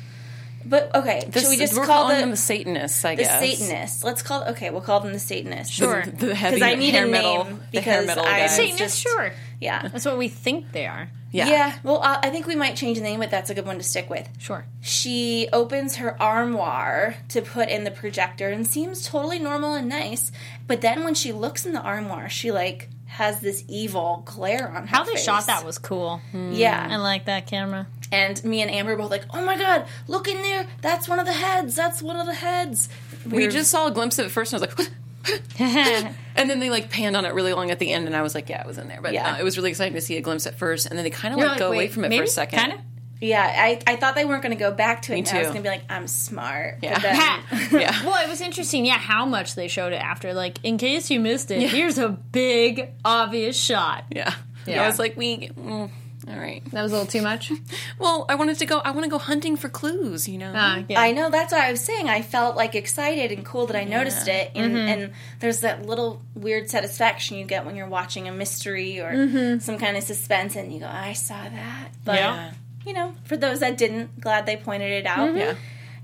[0.68, 3.22] But okay, This- should we just we're call calling the, them the Satanists, I the
[3.22, 3.40] guess.
[3.40, 4.02] The Satanists?
[4.04, 4.70] Let's call okay.
[4.70, 5.72] We'll call them the Satanists.
[5.72, 6.04] Sure.
[6.04, 8.56] The heavy I need hair a metal, name the hair metal I guys.
[8.56, 9.32] Satanist, just- sure.
[9.60, 9.86] Yeah.
[9.88, 11.08] That's what we think they are.
[11.32, 11.48] Yeah.
[11.48, 13.76] Yeah, well, uh, I think we might change the name, but that's a good one
[13.78, 14.28] to stick with.
[14.38, 14.64] Sure.
[14.80, 20.32] She opens her armoire to put in the projector and seems totally normal and nice.
[20.66, 24.82] But then when she looks in the armoire, she like has this evil glare on
[24.82, 24.86] her.
[24.86, 25.24] How they face.
[25.24, 26.20] shot that was cool.
[26.32, 26.88] yeah.
[26.90, 27.86] I like that camera.
[28.12, 30.66] And me and Amber were both like, "Oh my god, look in there!
[30.80, 31.74] That's one of the heads.
[31.74, 32.88] That's one of the heads."
[33.28, 34.88] We were- just saw a glimpse of it first, and I was like,
[35.58, 38.34] and then they like panned on it really long at the end, and I was
[38.34, 39.00] like, yeah, it was in there.
[39.02, 39.34] But Yeah.
[39.34, 41.34] uh, it was really exciting to see a glimpse at first, and then they kind
[41.34, 42.18] of like, like, go away from it maybe?
[42.20, 42.58] for a second.
[42.58, 42.78] Kinda?
[43.20, 43.42] yeah.
[43.58, 45.14] I, I thought they weren't going to go back to it.
[45.16, 47.40] Me and I was going to be like, "I'm smart." But Yeah.
[47.50, 48.04] then- Yeah.
[48.04, 50.34] Well, it was interesting, yeah, how much they showed it after.
[50.34, 54.04] Like, in case you missed it, here's a big, obvious shot.
[54.10, 54.34] Yeah.
[54.66, 54.82] Yeah.
[54.82, 55.48] I was like, we.
[55.48, 55.90] Mm,
[56.28, 56.62] All right.
[56.72, 57.52] That was a little too much.
[57.98, 58.78] Well, I wanted to go.
[58.80, 60.28] I want to go hunting for clues.
[60.28, 60.52] You know.
[60.52, 61.00] Uh, yeah.
[61.00, 62.08] I know that's what I was saying.
[62.10, 64.76] I felt like excited and cool that I noticed it, and, Mm-hmm.
[64.88, 69.60] and there's that little weird satisfaction you get when you're watching a mystery or Mm-hmm.
[69.60, 72.52] some kind of suspense, and you go, "I saw that." But Yeah.
[72.84, 75.28] you know, for those that didn't, glad they pointed it out.
[75.30, 75.38] Mm-hmm.
[75.38, 75.54] Yeah.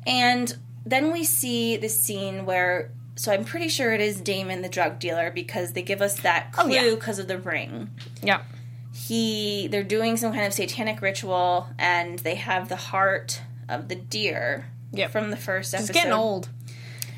[0.06, 0.56] And
[0.86, 4.98] then we see the scene where, so I'm pretty sure it is Damon, the drug
[4.98, 6.94] dealer, because they give us that clue Oh, yeah.
[6.94, 7.90] because of the ring.
[8.22, 8.42] yeah.
[8.94, 13.94] He, they're doing some kind of satanic ritual, and they have the heart of the
[13.94, 15.10] deer Yep.
[15.10, 15.90] from the first episode.
[15.90, 16.48] It's getting old.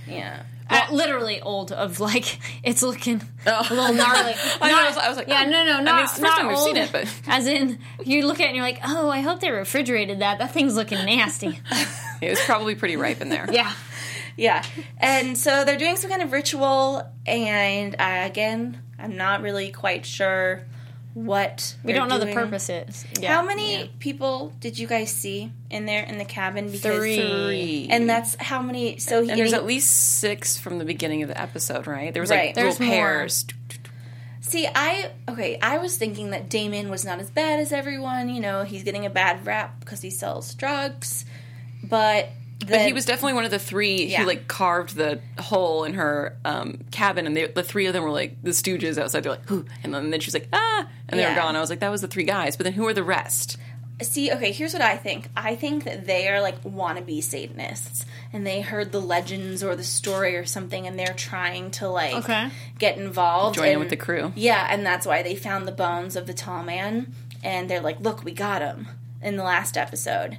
[0.07, 0.45] Yeah.
[0.71, 1.73] Well, literally old.
[1.73, 4.33] Of like, it's looking a little gnarly.
[4.61, 5.51] Not- I, was, I was like, yeah, oh.
[5.51, 7.47] no, no, I mean, not, it's the first not time we've seen it, but as
[7.49, 10.39] in you look at it and you're like, oh, I hope they refrigerated that.
[10.39, 11.61] That thing's looking nasty.
[12.23, 13.47] it was probably pretty ripe in there.
[13.53, 13.73] yeah,
[14.37, 14.65] Yeah.
[14.99, 20.07] And so they're doing some kind of ritual, and uh, again, I'm not really quite
[20.07, 20.65] sure
[21.15, 23.05] what we don't know the purpose is.
[23.21, 23.35] Yeah.
[23.35, 26.67] How many people did you guys see in there in the cabin?
[26.71, 27.17] Because Three.
[27.17, 27.87] Three.
[27.91, 28.99] And that's how many.
[28.99, 32.13] So he, And there's he- at least six from the beginning of the episode, right?
[32.13, 32.47] There was Right.
[32.47, 33.47] like There's little pairs.
[34.41, 35.59] See, I okay.
[35.63, 38.29] I was thinking that Damon was not as bad as everyone.
[38.29, 41.25] You know, he's getting a bad rap because he sells drugs,
[41.83, 42.29] but
[42.69, 44.21] But he was definitely one of the three Yeah.
[44.23, 48.03] who like carved the hole in her um, cabin, and they, the three of them
[48.03, 49.23] were like the Stooges outside.
[49.25, 51.31] They're like, "Who?" And then, then she's like, "Ah!" And they Yeah.
[51.35, 51.57] were gone.
[51.57, 53.57] I was like, "That was the three guys." But then who are the rest?
[54.03, 55.29] See, okay, here's what I think.
[55.37, 59.85] I think that they are like wannabe Satanists, and they heard the legends or the
[59.85, 62.49] story or something, and they're trying to like Okay.
[62.79, 63.55] get involved.
[63.55, 64.33] Join in with the crew.
[64.35, 68.01] Yeah, and that's why they found the bones of the tall man, and they're like,
[68.01, 68.89] "Look, we got him."
[69.23, 70.39] In the last episode,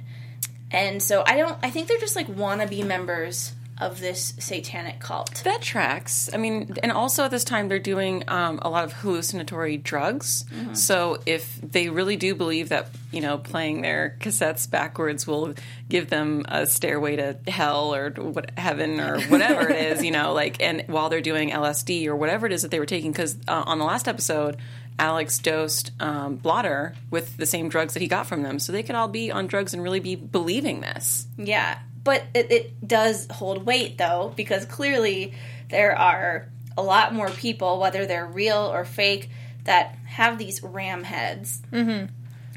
[0.70, 1.56] and so I don't.
[1.62, 5.42] I think they're just like wannabe members of this satanic cult.
[5.44, 6.30] That tracks.
[6.32, 10.44] I mean, and also at this time they're doing um, a lot of hallucinatory drugs.
[10.44, 10.74] Mm-hmm.
[10.74, 15.54] So if they really do believe that you know playing their cassettes backwards will
[15.88, 20.32] give them a stairway to hell or what heaven or whatever it is, you know,
[20.32, 23.36] like and while they're doing LSD or whatever it is that they were taking, because
[23.46, 24.56] uh, on the last episode.
[24.98, 28.82] Alex dosed um, Blotter with the same drugs that he got from them, so they
[28.82, 31.26] could all be on drugs and really be believing this.
[31.36, 35.34] Yeah, but it, it does hold weight though, because clearly
[35.70, 39.30] there are a lot more people, whether they're real or fake,
[39.64, 41.60] that have these ram heads.
[41.72, 42.06] Mm-hmm.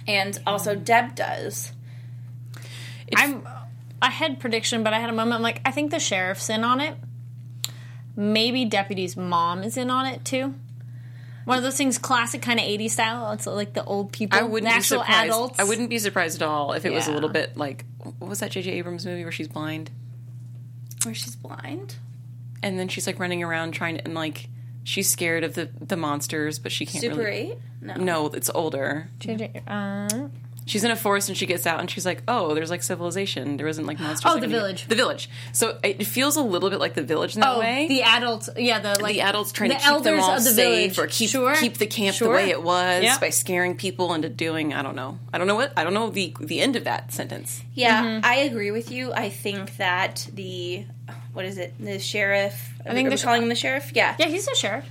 [0.07, 1.71] And also, Deb does.
[3.15, 3.47] I'm.
[4.01, 5.35] I had prediction, but I had a moment.
[5.35, 6.95] I'm like, I think the sheriff's in on it.
[8.15, 10.55] Maybe deputy's mom is in on it too.
[11.45, 13.31] One of those things, classic kind of 80s style.
[13.31, 15.25] It's like the old people, I wouldn't be actual surprised.
[15.25, 15.59] adults.
[15.59, 17.15] I wouldn't be surprised at all if it was a Yeah.
[17.15, 17.85] little bit like
[18.19, 18.71] what was that J.J.
[18.71, 19.89] Abrams movie where she's blind
[21.03, 21.95] Where she's blind.
[22.61, 24.47] and then she's like running around trying to and like
[24.83, 27.51] she's scared of the the monsters, but she can't Super really.
[27.51, 27.57] 8?
[27.81, 27.93] No.
[27.95, 29.09] No, it's older.
[29.19, 30.27] JJ uh,
[30.69, 33.57] She's in a forest and she gets out and she's like, "Oh, there's like civilization.
[33.57, 34.87] There isn't like monsters." Oh, like The in here." Village.
[34.87, 35.29] The village.
[35.51, 37.87] So it feels a little bit like the village in that oh, way.
[37.87, 38.49] the adults.
[38.55, 40.99] Yeah, the like the adults trying the to keep them all of the safe village.
[40.99, 41.55] or keep Sure.
[41.55, 42.27] keep the camp Sure.
[42.27, 43.19] the way it was Yep.
[43.19, 45.17] by scaring people into doing I don't know.
[45.33, 47.63] I don't know what I don't know the the end of that sentence.
[47.73, 48.25] Yeah, Mm-hmm.
[48.25, 49.11] I agree with you.
[49.11, 50.85] I think that the.
[51.33, 51.73] What is it?
[51.79, 52.73] The sheriff.
[52.85, 53.91] I think they're calling him the sheriff?
[53.95, 54.15] Yeah.
[54.19, 54.85] Yeah, he's the sheriff.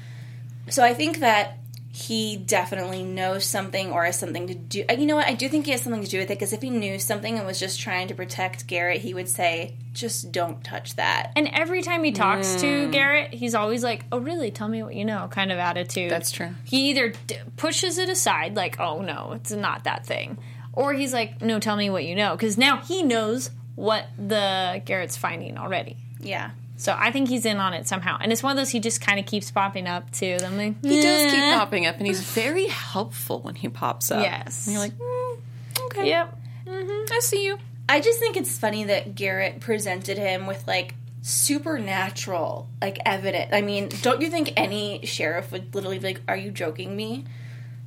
[0.70, 1.58] So I think that
[1.98, 4.84] he definitely knows something or has something to do.
[4.88, 5.26] uh, You know what?
[5.26, 7.36] I do think he has something to do with it because if he knew something
[7.36, 11.48] and was just trying to protect Garrett, he would say, "Just don't touch that." And
[11.52, 12.60] every time he talks Mm.
[12.60, 14.50] to Garrett, he's always like, "Oh, really?
[14.52, 16.10] Tell me what you know." Kind of attitude.
[16.10, 16.50] That's true.
[16.64, 20.38] He either d- pushes it aside, like, "Oh no, it's not that thing,"
[20.72, 24.80] or he's like, "No, tell me what you know," because now he knows what the
[24.84, 25.96] Garrett's finding already.
[26.20, 26.50] Yeah.
[26.78, 29.00] So I think he's in on it somehow, and it's one of those he just
[29.00, 30.38] kind of keeps popping up too.
[30.42, 34.22] I'm like, He does keep popping up, and he's very helpful when he pops up.
[34.22, 34.66] Yes.
[34.66, 35.38] and you're like, mm,
[35.86, 36.38] okay, Yep.
[36.70, 37.58] I see you.
[37.88, 43.50] I just think it's funny that Garrett presented him with like supernatural like evidence.
[43.52, 47.24] I mean, don't you think any sheriff would literally be like, "Are you joking me?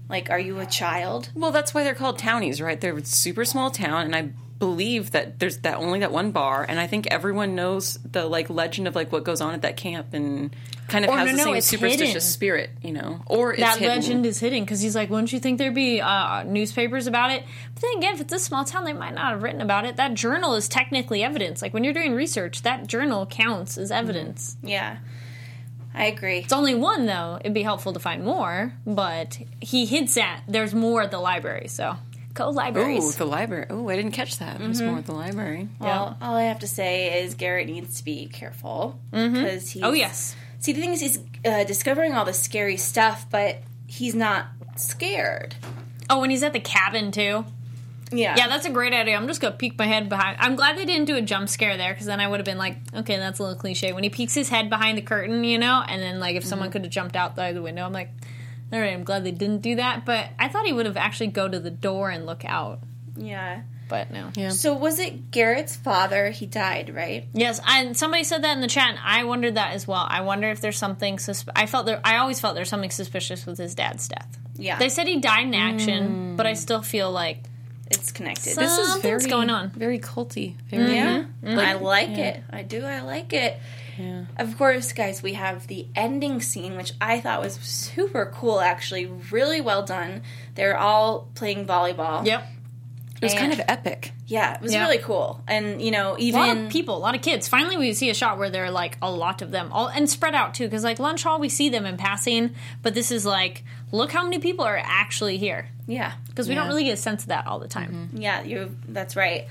[0.09, 2.79] Like, are you a child?" Well, that's why they're called townies, right?
[2.81, 6.63] They're a super small town, and I believe that there's that only that one bar,
[6.69, 9.75] and I think everyone knows the like legend of like what goes on at that
[9.75, 10.55] camp, and
[10.87, 12.21] kind of Or has no, the same it's superstitious hidden.
[12.21, 13.95] spirit, you know, or it's that hidden.
[13.95, 17.43] legend is hidden because he's like, wouldn't you think there'd be uh, newspapers about it?
[17.73, 19.95] But then again, if it's a small town, they might not have written about it.
[19.95, 21.63] That journal is technically evidence.
[21.63, 24.57] Like when you're doing research, that journal counts as evidence.
[24.61, 24.97] Yeah.
[25.93, 26.39] I agree.
[26.39, 27.37] It's only one though.
[27.41, 31.67] It'd be helpful to find more, but he hints at there's more at the library.
[31.67, 31.95] So
[32.33, 33.15] go Ooh, libraries.
[33.15, 33.67] the library.
[33.69, 34.59] Oh, I didn't catch that.
[34.59, 35.67] There's more at the library.
[35.79, 39.83] Well, all I have to say is Garrett needs to be careful because he's.
[39.83, 44.13] oh yes, See, the thing is, he's uh, discovering all the scary stuff, but he's
[44.13, 45.55] not scared.
[46.09, 47.45] Oh, when he's at the cabin too.
[48.13, 48.35] Yeah.
[48.37, 49.15] Yeah, that's a great idea.
[49.15, 50.35] I'm just gonna peek my head behind.
[50.39, 52.57] I'm glad they didn't do a jump scare there because then I would have been
[52.57, 53.93] like, okay, that's a little cliche.
[53.93, 56.67] When he peeks his head behind the curtain, you know, and then like if someone
[56.67, 56.73] Mm-hmm.
[56.73, 58.09] could have jumped out the window, I'm like,
[58.71, 60.05] all right, I'm glad they didn't do that.
[60.05, 62.79] But I thought he would have actually go to the door and look out.
[63.15, 63.61] yeah.
[63.89, 64.29] But no.
[64.35, 64.51] Yeah.
[64.51, 66.29] So was it Garrett's father?
[66.29, 67.27] He died, right?
[67.33, 68.87] Yes, and somebody said that in the chat.
[68.91, 70.07] And I wondered that as well.
[70.09, 71.17] I wonder if there's something.
[71.17, 71.99] Susp- I felt there.
[72.01, 74.39] I always felt there's something suspicious with his dad's death.
[74.55, 74.79] Yeah.
[74.79, 76.35] They said he died in action, hmm.
[76.37, 77.43] but I still feel like
[77.91, 78.55] it's connected.
[78.55, 79.69] This is Something's going on.
[79.69, 80.55] Very culty.
[80.69, 81.83] Very Yeah, I mm-hmm.
[81.83, 82.43] like it.
[82.49, 82.85] I do.
[82.85, 83.59] I like it.
[83.97, 84.25] Yeah.
[84.37, 88.59] Of course, guys, we have the ending scene, which I thought was super cool.
[88.59, 90.23] Actually, really well done.
[90.55, 92.25] They're all playing volleyball.
[92.25, 92.47] yep.
[93.21, 94.11] It was kind of epic.
[94.25, 94.81] Yeah, it was Yeah.
[94.83, 95.43] really cool.
[95.47, 97.47] And you know, A lot even of people, a lot of kids.
[97.47, 100.09] Finally, we see a shot where there are like a lot of them, all and
[100.09, 100.65] spread out too.
[100.65, 104.23] Because like lunch hall, we see them in passing, but this is like, look how
[104.23, 105.69] many people are actually here.
[105.87, 108.09] yeah, Because we don't really get a sense of that all the time.
[108.11, 108.21] Mm-hmm.
[108.21, 108.75] yeah, you.
[108.87, 109.45] That's right.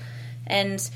[0.47, 0.87] And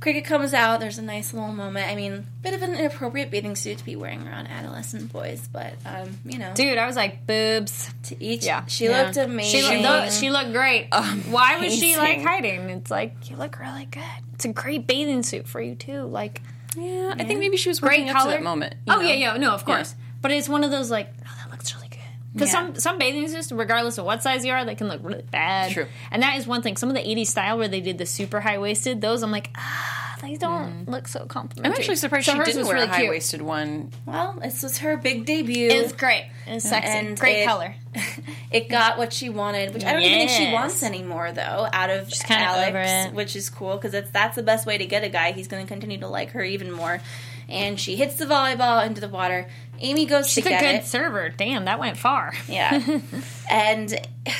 [0.00, 0.80] Cricket comes out.
[0.80, 1.86] There's a nice little moment.
[1.90, 5.74] I mean, bit of an inappropriate bathing suit to be wearing around adolescent boys, but
[5.84, 7.90] um, you know, Dude, I was like, boobs.
[8.04, 9.02] to each, Yeah, she Yeah.
[9.02, 9.60] looked amazing.
[9.60, 10.88] She looked, she looked great.
[11.28, 12.70] Why was she like hiding?
[12.70, 14.02] It's like you look really good.
[14.34, 16.04] It's a great bathing suit for you too.
[16.04, 16.40] Like
[16.76, 18.30] Yeah, I think maybe she was great working up color.
[18.32, 18.76] to that moment.
[18.88, 19.00] Oh know?
[19.02, 19.74] yeah, yeah, no, of Yeah.
[19.76, 19.94] course.
[20.22, 21.98] But it's one of those like, oh, that looks really good.
[22.32, 22.60] Because Yeah.
[22.66, 25.72] some some bathing suits, regardless of what size you are, they can look really bad.
[25.72, 25.86] True.
[26.12, 26.76] And that is one thing.
[26.76, 29.50] Some of the '80s style where they did the super high waisted, those I'm like,
[29.56, 30.88] ah, they don't mm.
[30.88, 31.74] look so complimentary.
[31.74, 33.06] I'm actually surprised So she hers didn't was wear really a cute.
[33.06, 33.90] high waisted one.
[34.06, 35.68] well, this was her big debut.
[35.70, 36.26] It was great.
[36.46, 36.88] It was sexy.
[36.90, 37.74] And great it- color.
[38.52, 40.52] it got what she wanted, which I don't even think she Yes.
[40.54, 41.66] wants anymore, though.
[41.72, 43.14] Out of kinda Alex, over it.
[43.14, 45.32] which is cool because that's that's the best way to get a guy.
[45.32, 47.00] He's going to continue to like her even more.
[47.48, 49.48] And she hits the volleyball into the water.
[49.80, 50.84] Amy goes She's to a get good it.
[50.86, 51.30] server.
[51.30, 52.32] Damn, that went far.
[52.46, 53.00] Yeah.
[53.50, 53.98] and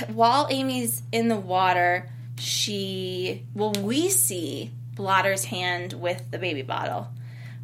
[0.09, 7.09] while Amy's in the water, she well we see Blotter's hand with the baby bottle,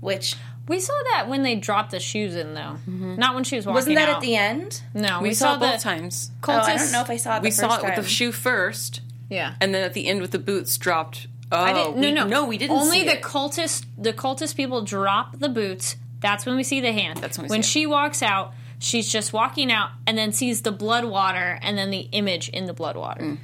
[0.01, 0.37] which
[0.69, 2.77] We saw that when they dropped the shoes in, though.
[2.87, 4.17] Not when she was walking wasn't that out.
[4.17, 4.83] at the end?
[4.95, 6.31] No, We, we, saw, saw, it the both times.
[6.49, 7.43] Oh, I don't know if I saw it.
[7.43, 9.55] We the saw first it with the shoe first, Yeah.
[9.61, 11.29] and then at the end with the boots dropped.
[11.53, 12.77] Oh, I didn't, no, we, no, no, we didn't.
[12.77, 13.23] Only see the it.
[13.23, 15.97] cultist, the cultist people drop the boots.
[16.21, 17.19] That's when we see the hand.
[17.21, 17.83] That's when we when see it.
[17.83, 18.53] she walks out.
[18.81, 22.65] She's just walking out and then sees the blood water and then the image in
[22.67, 23.39] the blood water, Mm.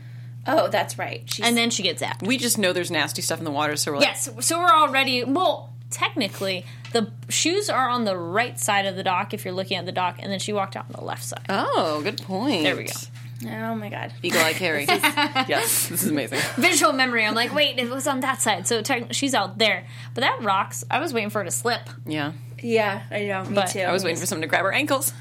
[0.46, 1.22] Oh, that's right.
[1.26, 2.26] She's, and then she gets zapped.
[2.26, 4.72] We just know there's nasty stuff in the water, so we're like, Yes, so we're
[4.72, 5.70] already well.
[5.90, 9.84] Technically, the shoes are on the right side of the dock if you're looking at
[9.86, 11.44] the dock, and then she walked out on the left side.
[11.48, 12.62] oh, good point.
[12.62, 12.92] There we go.
[13.46, 14.12] oh my god.
[14.22, 14.84] Eagle Eye Kari.
[14.88, 16.38] yes, this is amazing.
[16.56, 17.24] Visual memory.
[17.26, 19.86] I'm like, wait, it was on that side, so technically she's out there.
[20.14, 20.82] But that rocks.
[20.90, 21.88] I was waiting for her to slip.
[22.06, 23.44] Yeah, Yeah, I know.
[23.44, 23.80] Me But too.
[23.80, 25.12] I was waiting for someone to grab her ankles.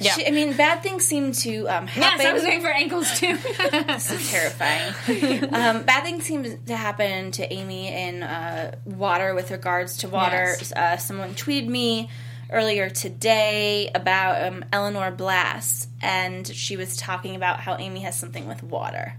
[0.00, 0.12] Yeah.
[0.12, 2.20] She, I mean, bad things seem to um, happen.
[2.20, 3.38] Yes, I was waiting for ankles too.
[3.86, 5.44] This is terrifying.
[5.54, 10.54] um, bad things seem to happen to Amy in uh, water with regards to water.
[10.58, 10.72] Yes.
[10.72, 12.10] Uh, someone tweeted me
[12.50, 18.46] earlier today about um, Eleanor Blass, and she was talking about how Amy has something
[18.46, 19.14] with water.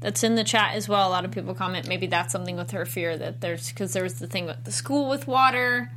[0.00, 1.08] That's in the chat as well.
[1.08, 4.02] A lot of people comment maybe that's something with her fear that there's because there
[4.02, 5.90] was the thing with the school with water.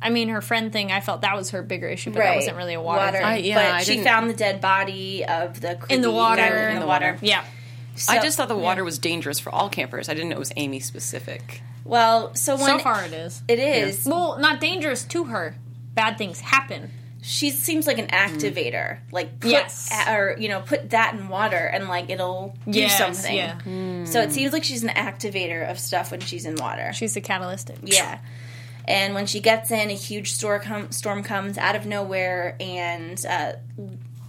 [0.00, 0.92] I mean, her friend thing.
[0.92, 3.24] I felt that was her bigger issue, but that wasn't really a water, thing.
[3.24, 6.42] I- yeah, but I she didn't- found the dead body of the In the water.
[6.42, 7.18] guy in In the the water.
[7.20, 7.44] yeah,
[7.96, 10.08] So- I just thought the water was dangerous for all campers.
[10.08, 11.62] I didn't know it was Amy specific.
[11.84, 12.34] well.
[12.34, 13.42] So when so far it is.
[13.48, 15.56] it is, Well, not dangerous to her.
[15.94, 16.92] Bad things happen.
[17.20, 18.98] she seems like an activator.
[18.98, 18.98] Mm.
[19.10, 19.90] Like put, Yes.
[19.92, 23.34] a- or you know, put that in water and like it'll do Yes, something.
[23.34, 23.58] yeah.
[24.04, 24.30] So it hmm.
[24.30, 26.92] seems like she's an activator of stuff when she's in water.
[26.94, 27.72] She's the catalyst.
[27.82, 28.18] Yeah.
[28.88, 33.22] And when she gets in, a huge storm, com- storm comes out of nowhere, and
[33.26, 33.52] uh,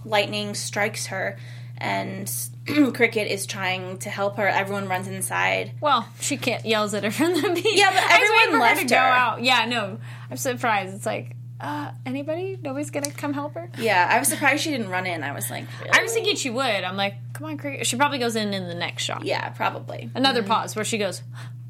[0.04, 1.38] lightning strikes her.
[1.78, 2.30] And
[2.94, 4.46] Cricket is trying to help her.
[4.46, 5.72] Everyone runs inside.
[5.80, 7.64] Well, she can't yells at her from the beach.
[7.72, 9.02] Yeah, but I was waiting everyone for her left to go her.
[9.02, 9.42] out.
[9.42, 9.98] Yeah, no,
[10.30, 10.94] I'm surprised.
[10.94, 12.58] It's like, uh, anybody?
[12.60, 13.70] Nobody's gonna come help her.
[13.78, 15.22] Yeah, I was surprised she didn't run in.
[15.22, 15.98] I was like, really?
[15.98, 16.62] I was thinking she would.
[16.84, 17.86] I'm like, come on, Cricket.
[17.86, 19.24] She probably goes in in the next shot.
[19.24, 20.10] yeah, probably.
[20.14, 21.22] Another pause where she goes,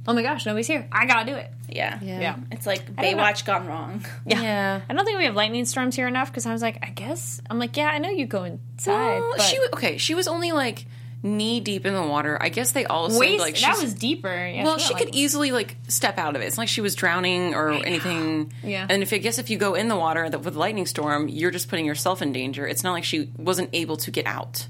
[0.06, 0.88] oh my gosh, nobody's here.
[0.90, 1.50] I gotta do it.
[1.68, 1.98] Yeah.
[2.02, 2.36] Yeah.
[2.50, 2.94] It's like.
[2.96, 4.04] Baywatch gone wrong.
[4.26, 4.80] Yeah.
[4.88, 7.40] I don't think we have lightning storms here enough because I was like, I guess.
[7.48, 9.20] I'm like, yeah, I know you go inside.
[9.20, 9.96] Well, but she wa- okay.
[9.98, 10.86] She was only like
[11.22, 12.38] knee deep in the water.
[12.40, 14.28] I guess they all assumed waist, like that was deeper.
[14.28, 16.46] Yeah, Well, went she like- could easily like step out of it.
[16.46, 18.52] It's like she was drowning or anything.
[18.64, 18.86] Yeah.
[18.88, 21.50] And if I guess if you go in the water that with lightning storm, you're
[21.50, 22.66] just putting yourself in danger.
[22.66, 24.66] It's not like she wasn't able to get out.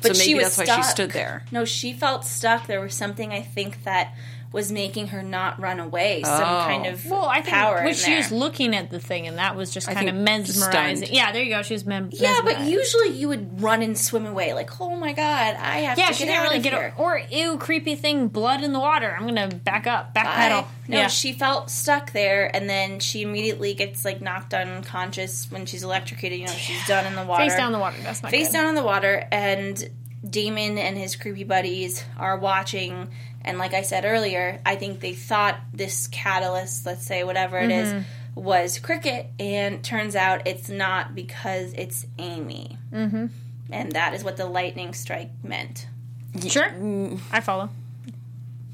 [0.00, 1.44] But so maybe she was that's why she stood there.
[1.50, 2.68] No, she felt stuck.
[2.68, 4.14] There was something I think that
[4.50, 6.22] was making her not run away.
[6.24, 6.64] Some Oh.
[6.66, 8.16] kind of Well, I think power when she there.
[8.16, 10.96] was looking at the thing, and that was just kind of mesmerizing.
[11.04, 11.14] stunned.
[11.14, 11.62] Yeah, there you go.
[11.62, 15.12] She was mem- yeah, but usually you would run and swim away, like, oh my
[15.12, 16.94] god, I have yeah, to she get didn't really get here.
[16.96, 19.14] or ew, creepy thing, blood in the water.
[19.18, 20.62] I'm gonna back up, backpedal.
[20.62, 20.64] Bye.
[20.88, 21.06] No, yeah.
[21.08, 26.38] she felt stuck there, and then she immediately gets like knocked unconscious when she's electrocuted.
[26.38, 27.96] You know, she's done in the water, face down in the water.
[28.02, 28.52] That's not face good.
[28.54, 29.90] down in the water, and
[30.28, 33.08] Damon and his creepy buddies are watching.
[33.48, 37.70] And like I said earlier, I think they thought this catalyst, let's say whatever it
[37.70, 38.40] is, Mm-hmm.
[38.44, 42.78] was Cricket, and turns out it's not because it's Amy.
[42.92, 43.26] Mm-hmm.
[43.72, 45.86] And that is what the lightning strike meant.
[46.46, 46.70] Sure,
[47.32, 47.70] I follow.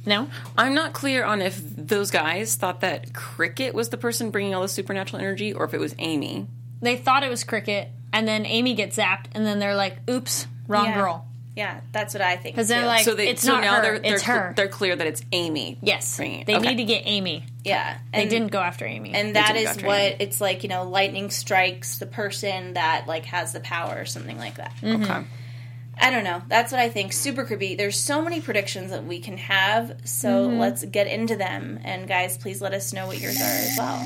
[0.07, 4.55] No, I'm not clear on if those guys thought that Cricket was the person bringing
[4.55, 6.47] all the supernatural energy, or if it was Amy.
[6.83, 10.47] they thought it was cricket, and then Amy gets zapped, and then they're like, "Oops,
[10.69, 10.95] wrong Yeah.
[10.95, 11.27] girl."
[11.57, 12.57] Yeah, that's what I think.
[12.57, 14.67] Because they're like, So they "It's so not now her, they're they're, it's her." they're
[14.69, 15.79] clear that it's Amy.
[15.83, 16.59] yes, they Okay.
[16.59, 17.45] need to get Amy.
[17.63, 19.15] yeah, They didn't go after Amy.
[19.15, 20.17] and that didn't go is after what Amy.
[20.19, 24.37] it's like you know lightning strikes the person that like has the power or something
[24.37, 25.03] like that mm-hmm.
[25.05, 25.25] Okay.
[26.01, 29.21] i don't know that's what i think super creepy there's so many predictions that we
[29.21, 30.59] can have so mm-hmm.
[30.59, 34.01] let's get into them and guys please let us know what yours are as well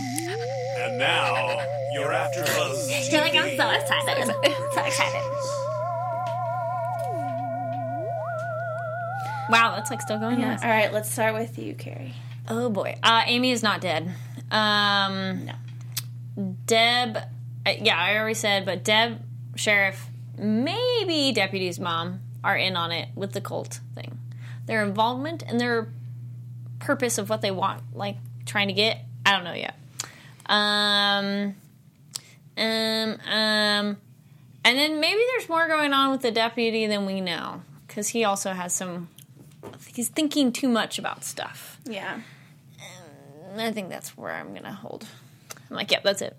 [0.85, 1.61] And now,
[1.95, 3.09] you're after Buzz.
[3.09, 5.58] feel like i'm so excited I'm so excited
[9.51, 10.41] wow, that's like still going.
[10.41, 10.53] yeah.
[10.53, 10.63] Yes.
[10.63, 12.15] all right let's start with you Kari
[12.51, 14.11] Oh boy, uh, Amy is not dead.
[14.51, 15.53] Um, no
[16.67, 17.17] Deb,
[17.67, 19.21] uh, yeah, I already said, but Deb,
[19.57, 20.07] sheriff,
[20.39, 24.19] maybe deputy's mom are in on it with the cult thing.
[24.67, 25.89] Their involvement and their
[26.79, 29.75] purpose of what they want, like trying to get, I don't know yet.
[30.47, 31.55] Um,
[32.57, 33.97] um, um,
[34.65, 38.25] and then maybe there's more going on with the deputy than we know because he
[38.25, 39.09] also has some.
[39.95, 41.79] He's thinking too much about stuff.
[41.85, 42.21] yeah
[43.57, 45.07] I think that's where I'm gonna hold.
[45.71, 46.37] I'm like, yep, that's it.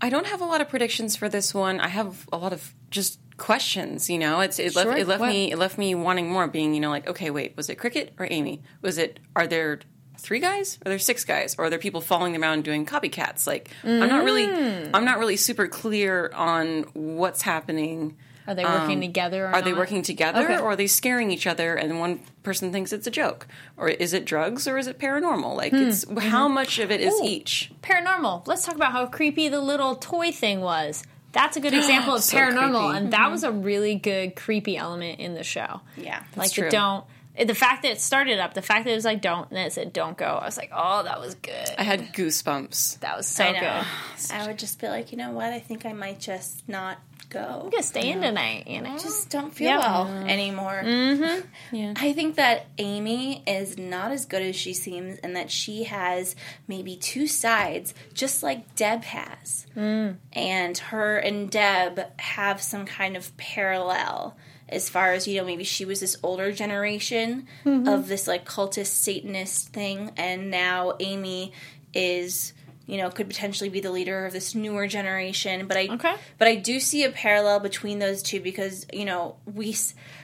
[0.00, 1.80] I don't have a lot of predictions for this one.
[1.80, 4.10] I have a lot of just questions.
[4.10, 5.30] You know, it's it left it left What?
[5.30, 6.46] me it left me wanting more.
[6.48, 8.62] Being you know like okay wait was it Cricket or Amy?
[8.82, 9.80] Was it are there
[10.18, 10.78] three guys?
[10.84, 11.54] Are there six guys?
[11.58, 13.46] Or are there people following them around doing copycats?
[13.46, 14.90] Like I'm not really Mm.
[14.94, 18.16] I'm not really super clear on what's happening.
[18.46, 19.44] Are they working together?
[19.44, 20.56] Or Um, Are they working together Okay.
[20.58, 23.46] or are they scaring each other and one person thinks it's a joke?
[23.76, 25.56] Or is it drugs or is it paranormal?
[25.56, 26.16] Like it's Hmm.
[26.18, 26.28] Mm-hmm.
[26.28, 27.24] how much of it is Ooh.
[27.24, 27.72] each?
[27.82, 28.46] paranormal?
[28.46, 31.02] Let's talk about how creepy the little toy thing was.
[31.32, 32.96] That's a good example of So paranormal, creepy.
[32.98, 35.80] and that was a really good creepy element in the show.
[35.96, 36.64] yeah like true.
[36.64, 37.04] the don't.
[37.38, 39.70] The fact that it started up, the fact that it was like don't, and it
[39.70, 40.24] said don't go.
[40.40, 41.68] I was like, oh, that was good.
[41.76, 43.00] I had goosebumps.
[43.00, 44.34] That was so I good.
[44.34, 45.52] I would just be like, you know what?
[45.52, 46.96] I think I might just not
[47.28, 47.62] go.
[47.64, 48.96] I'm gonna stay in tonight, you know.
[48.98, 49.80] just don't feel Yep.
[49.80, 50.82] well anymore.
[50.84, 51.74] Mm-hmm.
[51.76, 51.94] Yeah.
[51.96, 56.36] I think that Amy is not as good as she seems, and that she has
[56.68, 59.66] maybe two sides, just like Deb has.
[59.76, 60.16] Mm.
[60.32, 64.36] And her and Deb have some kind of parallel
[64.68, 67.86] as far as, you know, maybe she was this older generation Mm-hmm.
[67.88, 71.52] of this like cultist Satanist thing, and now Amy
[71.92, 72.52] is.
[72.86, 76.14] You know, could potentially be the leader of this newer generation, but I, Okay.
[76.38, 79.74] but I do see a parallel between those two because you know we,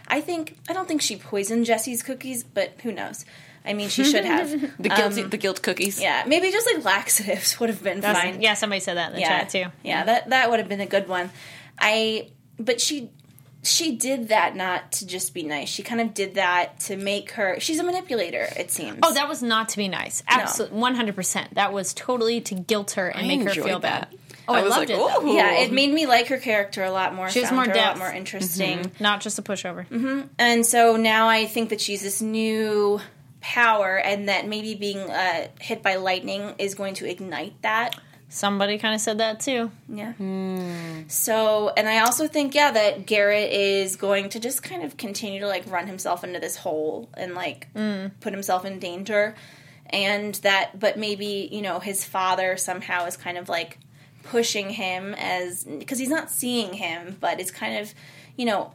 [0.06, 3.24] I think I don't think she poisoned Jessie's cookies, but who knows?
[3.64, 4.48] I mean, she should have.
[4.78, 5.98] The guilty, the guilt cookies.
[5.98, 8.40] Um, yeah, maybe just like laxatives would have been That's- fine.
[8.42, 9.64] Yeah, somebody said that in the yeah, chat too.
[9.82, 11.30] Yeah, that that would have been a good one.
[11.80, 13.10] I, but she,
[13.62, 15.68] she did that not to just be nice.
[15.68, 17.60] She kind of did that to make her.
[17.60, 18.48] She's a manipulator.
[18.56, 18.98] It seems.
[19.02, 20.22] Oh, that was not to be nice.
[20.26, 21.54] Absolutely, one hundred percent.
[21.54, 24.08] That was totally to guilt her and I make her enjoyed feel bad.
[24.48, 24.96] Oh, I, I was loved like, it.
[24.96, 25.28] though.
[25.28, 27.30] "Ooh." yeah, it made me like her character a lot more.
[27.30, 27.98] She has found more her a lot depth.
[28.00, 28.90] more interesting.
[28.98, 30.28] Not just a pushover.
[30.38, 33.00] And so now I think that she's this new
[33.40, 37.96] power, and that maybe being uh, hit by lightning is going to ignite that.
[38.34, 39.70] Somebody kind of said that too.
[39.90, 40.14] Yeah.
[40.14, 41.02] Hmm.
[41.06, 45.40] So, and I also think, yeah, that Garrett is going to just kind of continue
[45.40, 48.06] to like run himself into this hole and like hmm.
[48.20, 49.34] put himself in danger.
[49.90, 53.78] And that, but maybe, you know, his father somehow is kind of like
[54.22, 57.92] pushing him as, because he's not seeing him, but it's kind of,
[58.34, 58.72] you know,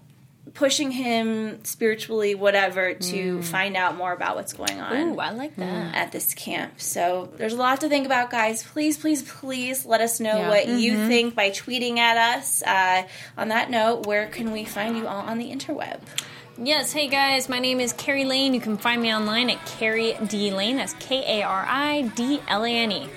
[0.53, 5.55] pushing him spiritually, whatever, to find out more about what's going on Ooh, I like
[5.57, 5.95] that.
[5.95, 6.79] at this camp.
[6.79, 8.63] So there's a lot to think about, guys.
[8.63, 10.49] Please, please, please let us know Yeah.
[10.49, 12.61] what you think by tweeting at us.
[12.63, 13.03] Uh,
[13.37, 15.99] on that note, where can we find you all on the interweb?
[16.59, 18.53] Yes, hey guys, my name is Kari Lane.
[18.55, 20.77] You can find me online at Kari D Lane.
[20.77, 23.09] That's K A R I D L A N E.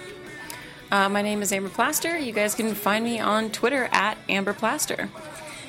[0.93, 2.19] Uh, my name is Amber Plaster.
[2.19, 5.09] You guys can find me on Twitter at Amber Plaster.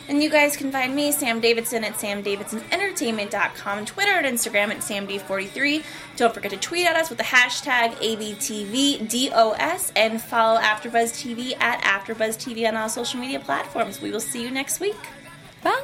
[0.07, 5.83] And you guys can find me, Sam Davidson, at samdavidsonentertainment.com, Twitter and Instagram at samd43.
[6.17, 11.81] Don't forget to tweet at us with the hashtag ABTVDOS and follow AfterBuzz TV at
[11.81, 14.01] AfterBuzz TV on all social media platforms.
[14.01, 14.97] We will see you next week.
[15.63, 15.81] Bye.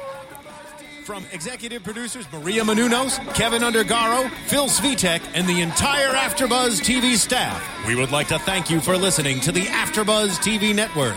[1.04, 7.86] From executive producers Maria Menounos, Kevin Undergaro, Phil Svitek, and the entire AfterBuzz TV staff,
[7.86, 11.16] we would like to thank you for listening to the AfterBuzz TV network.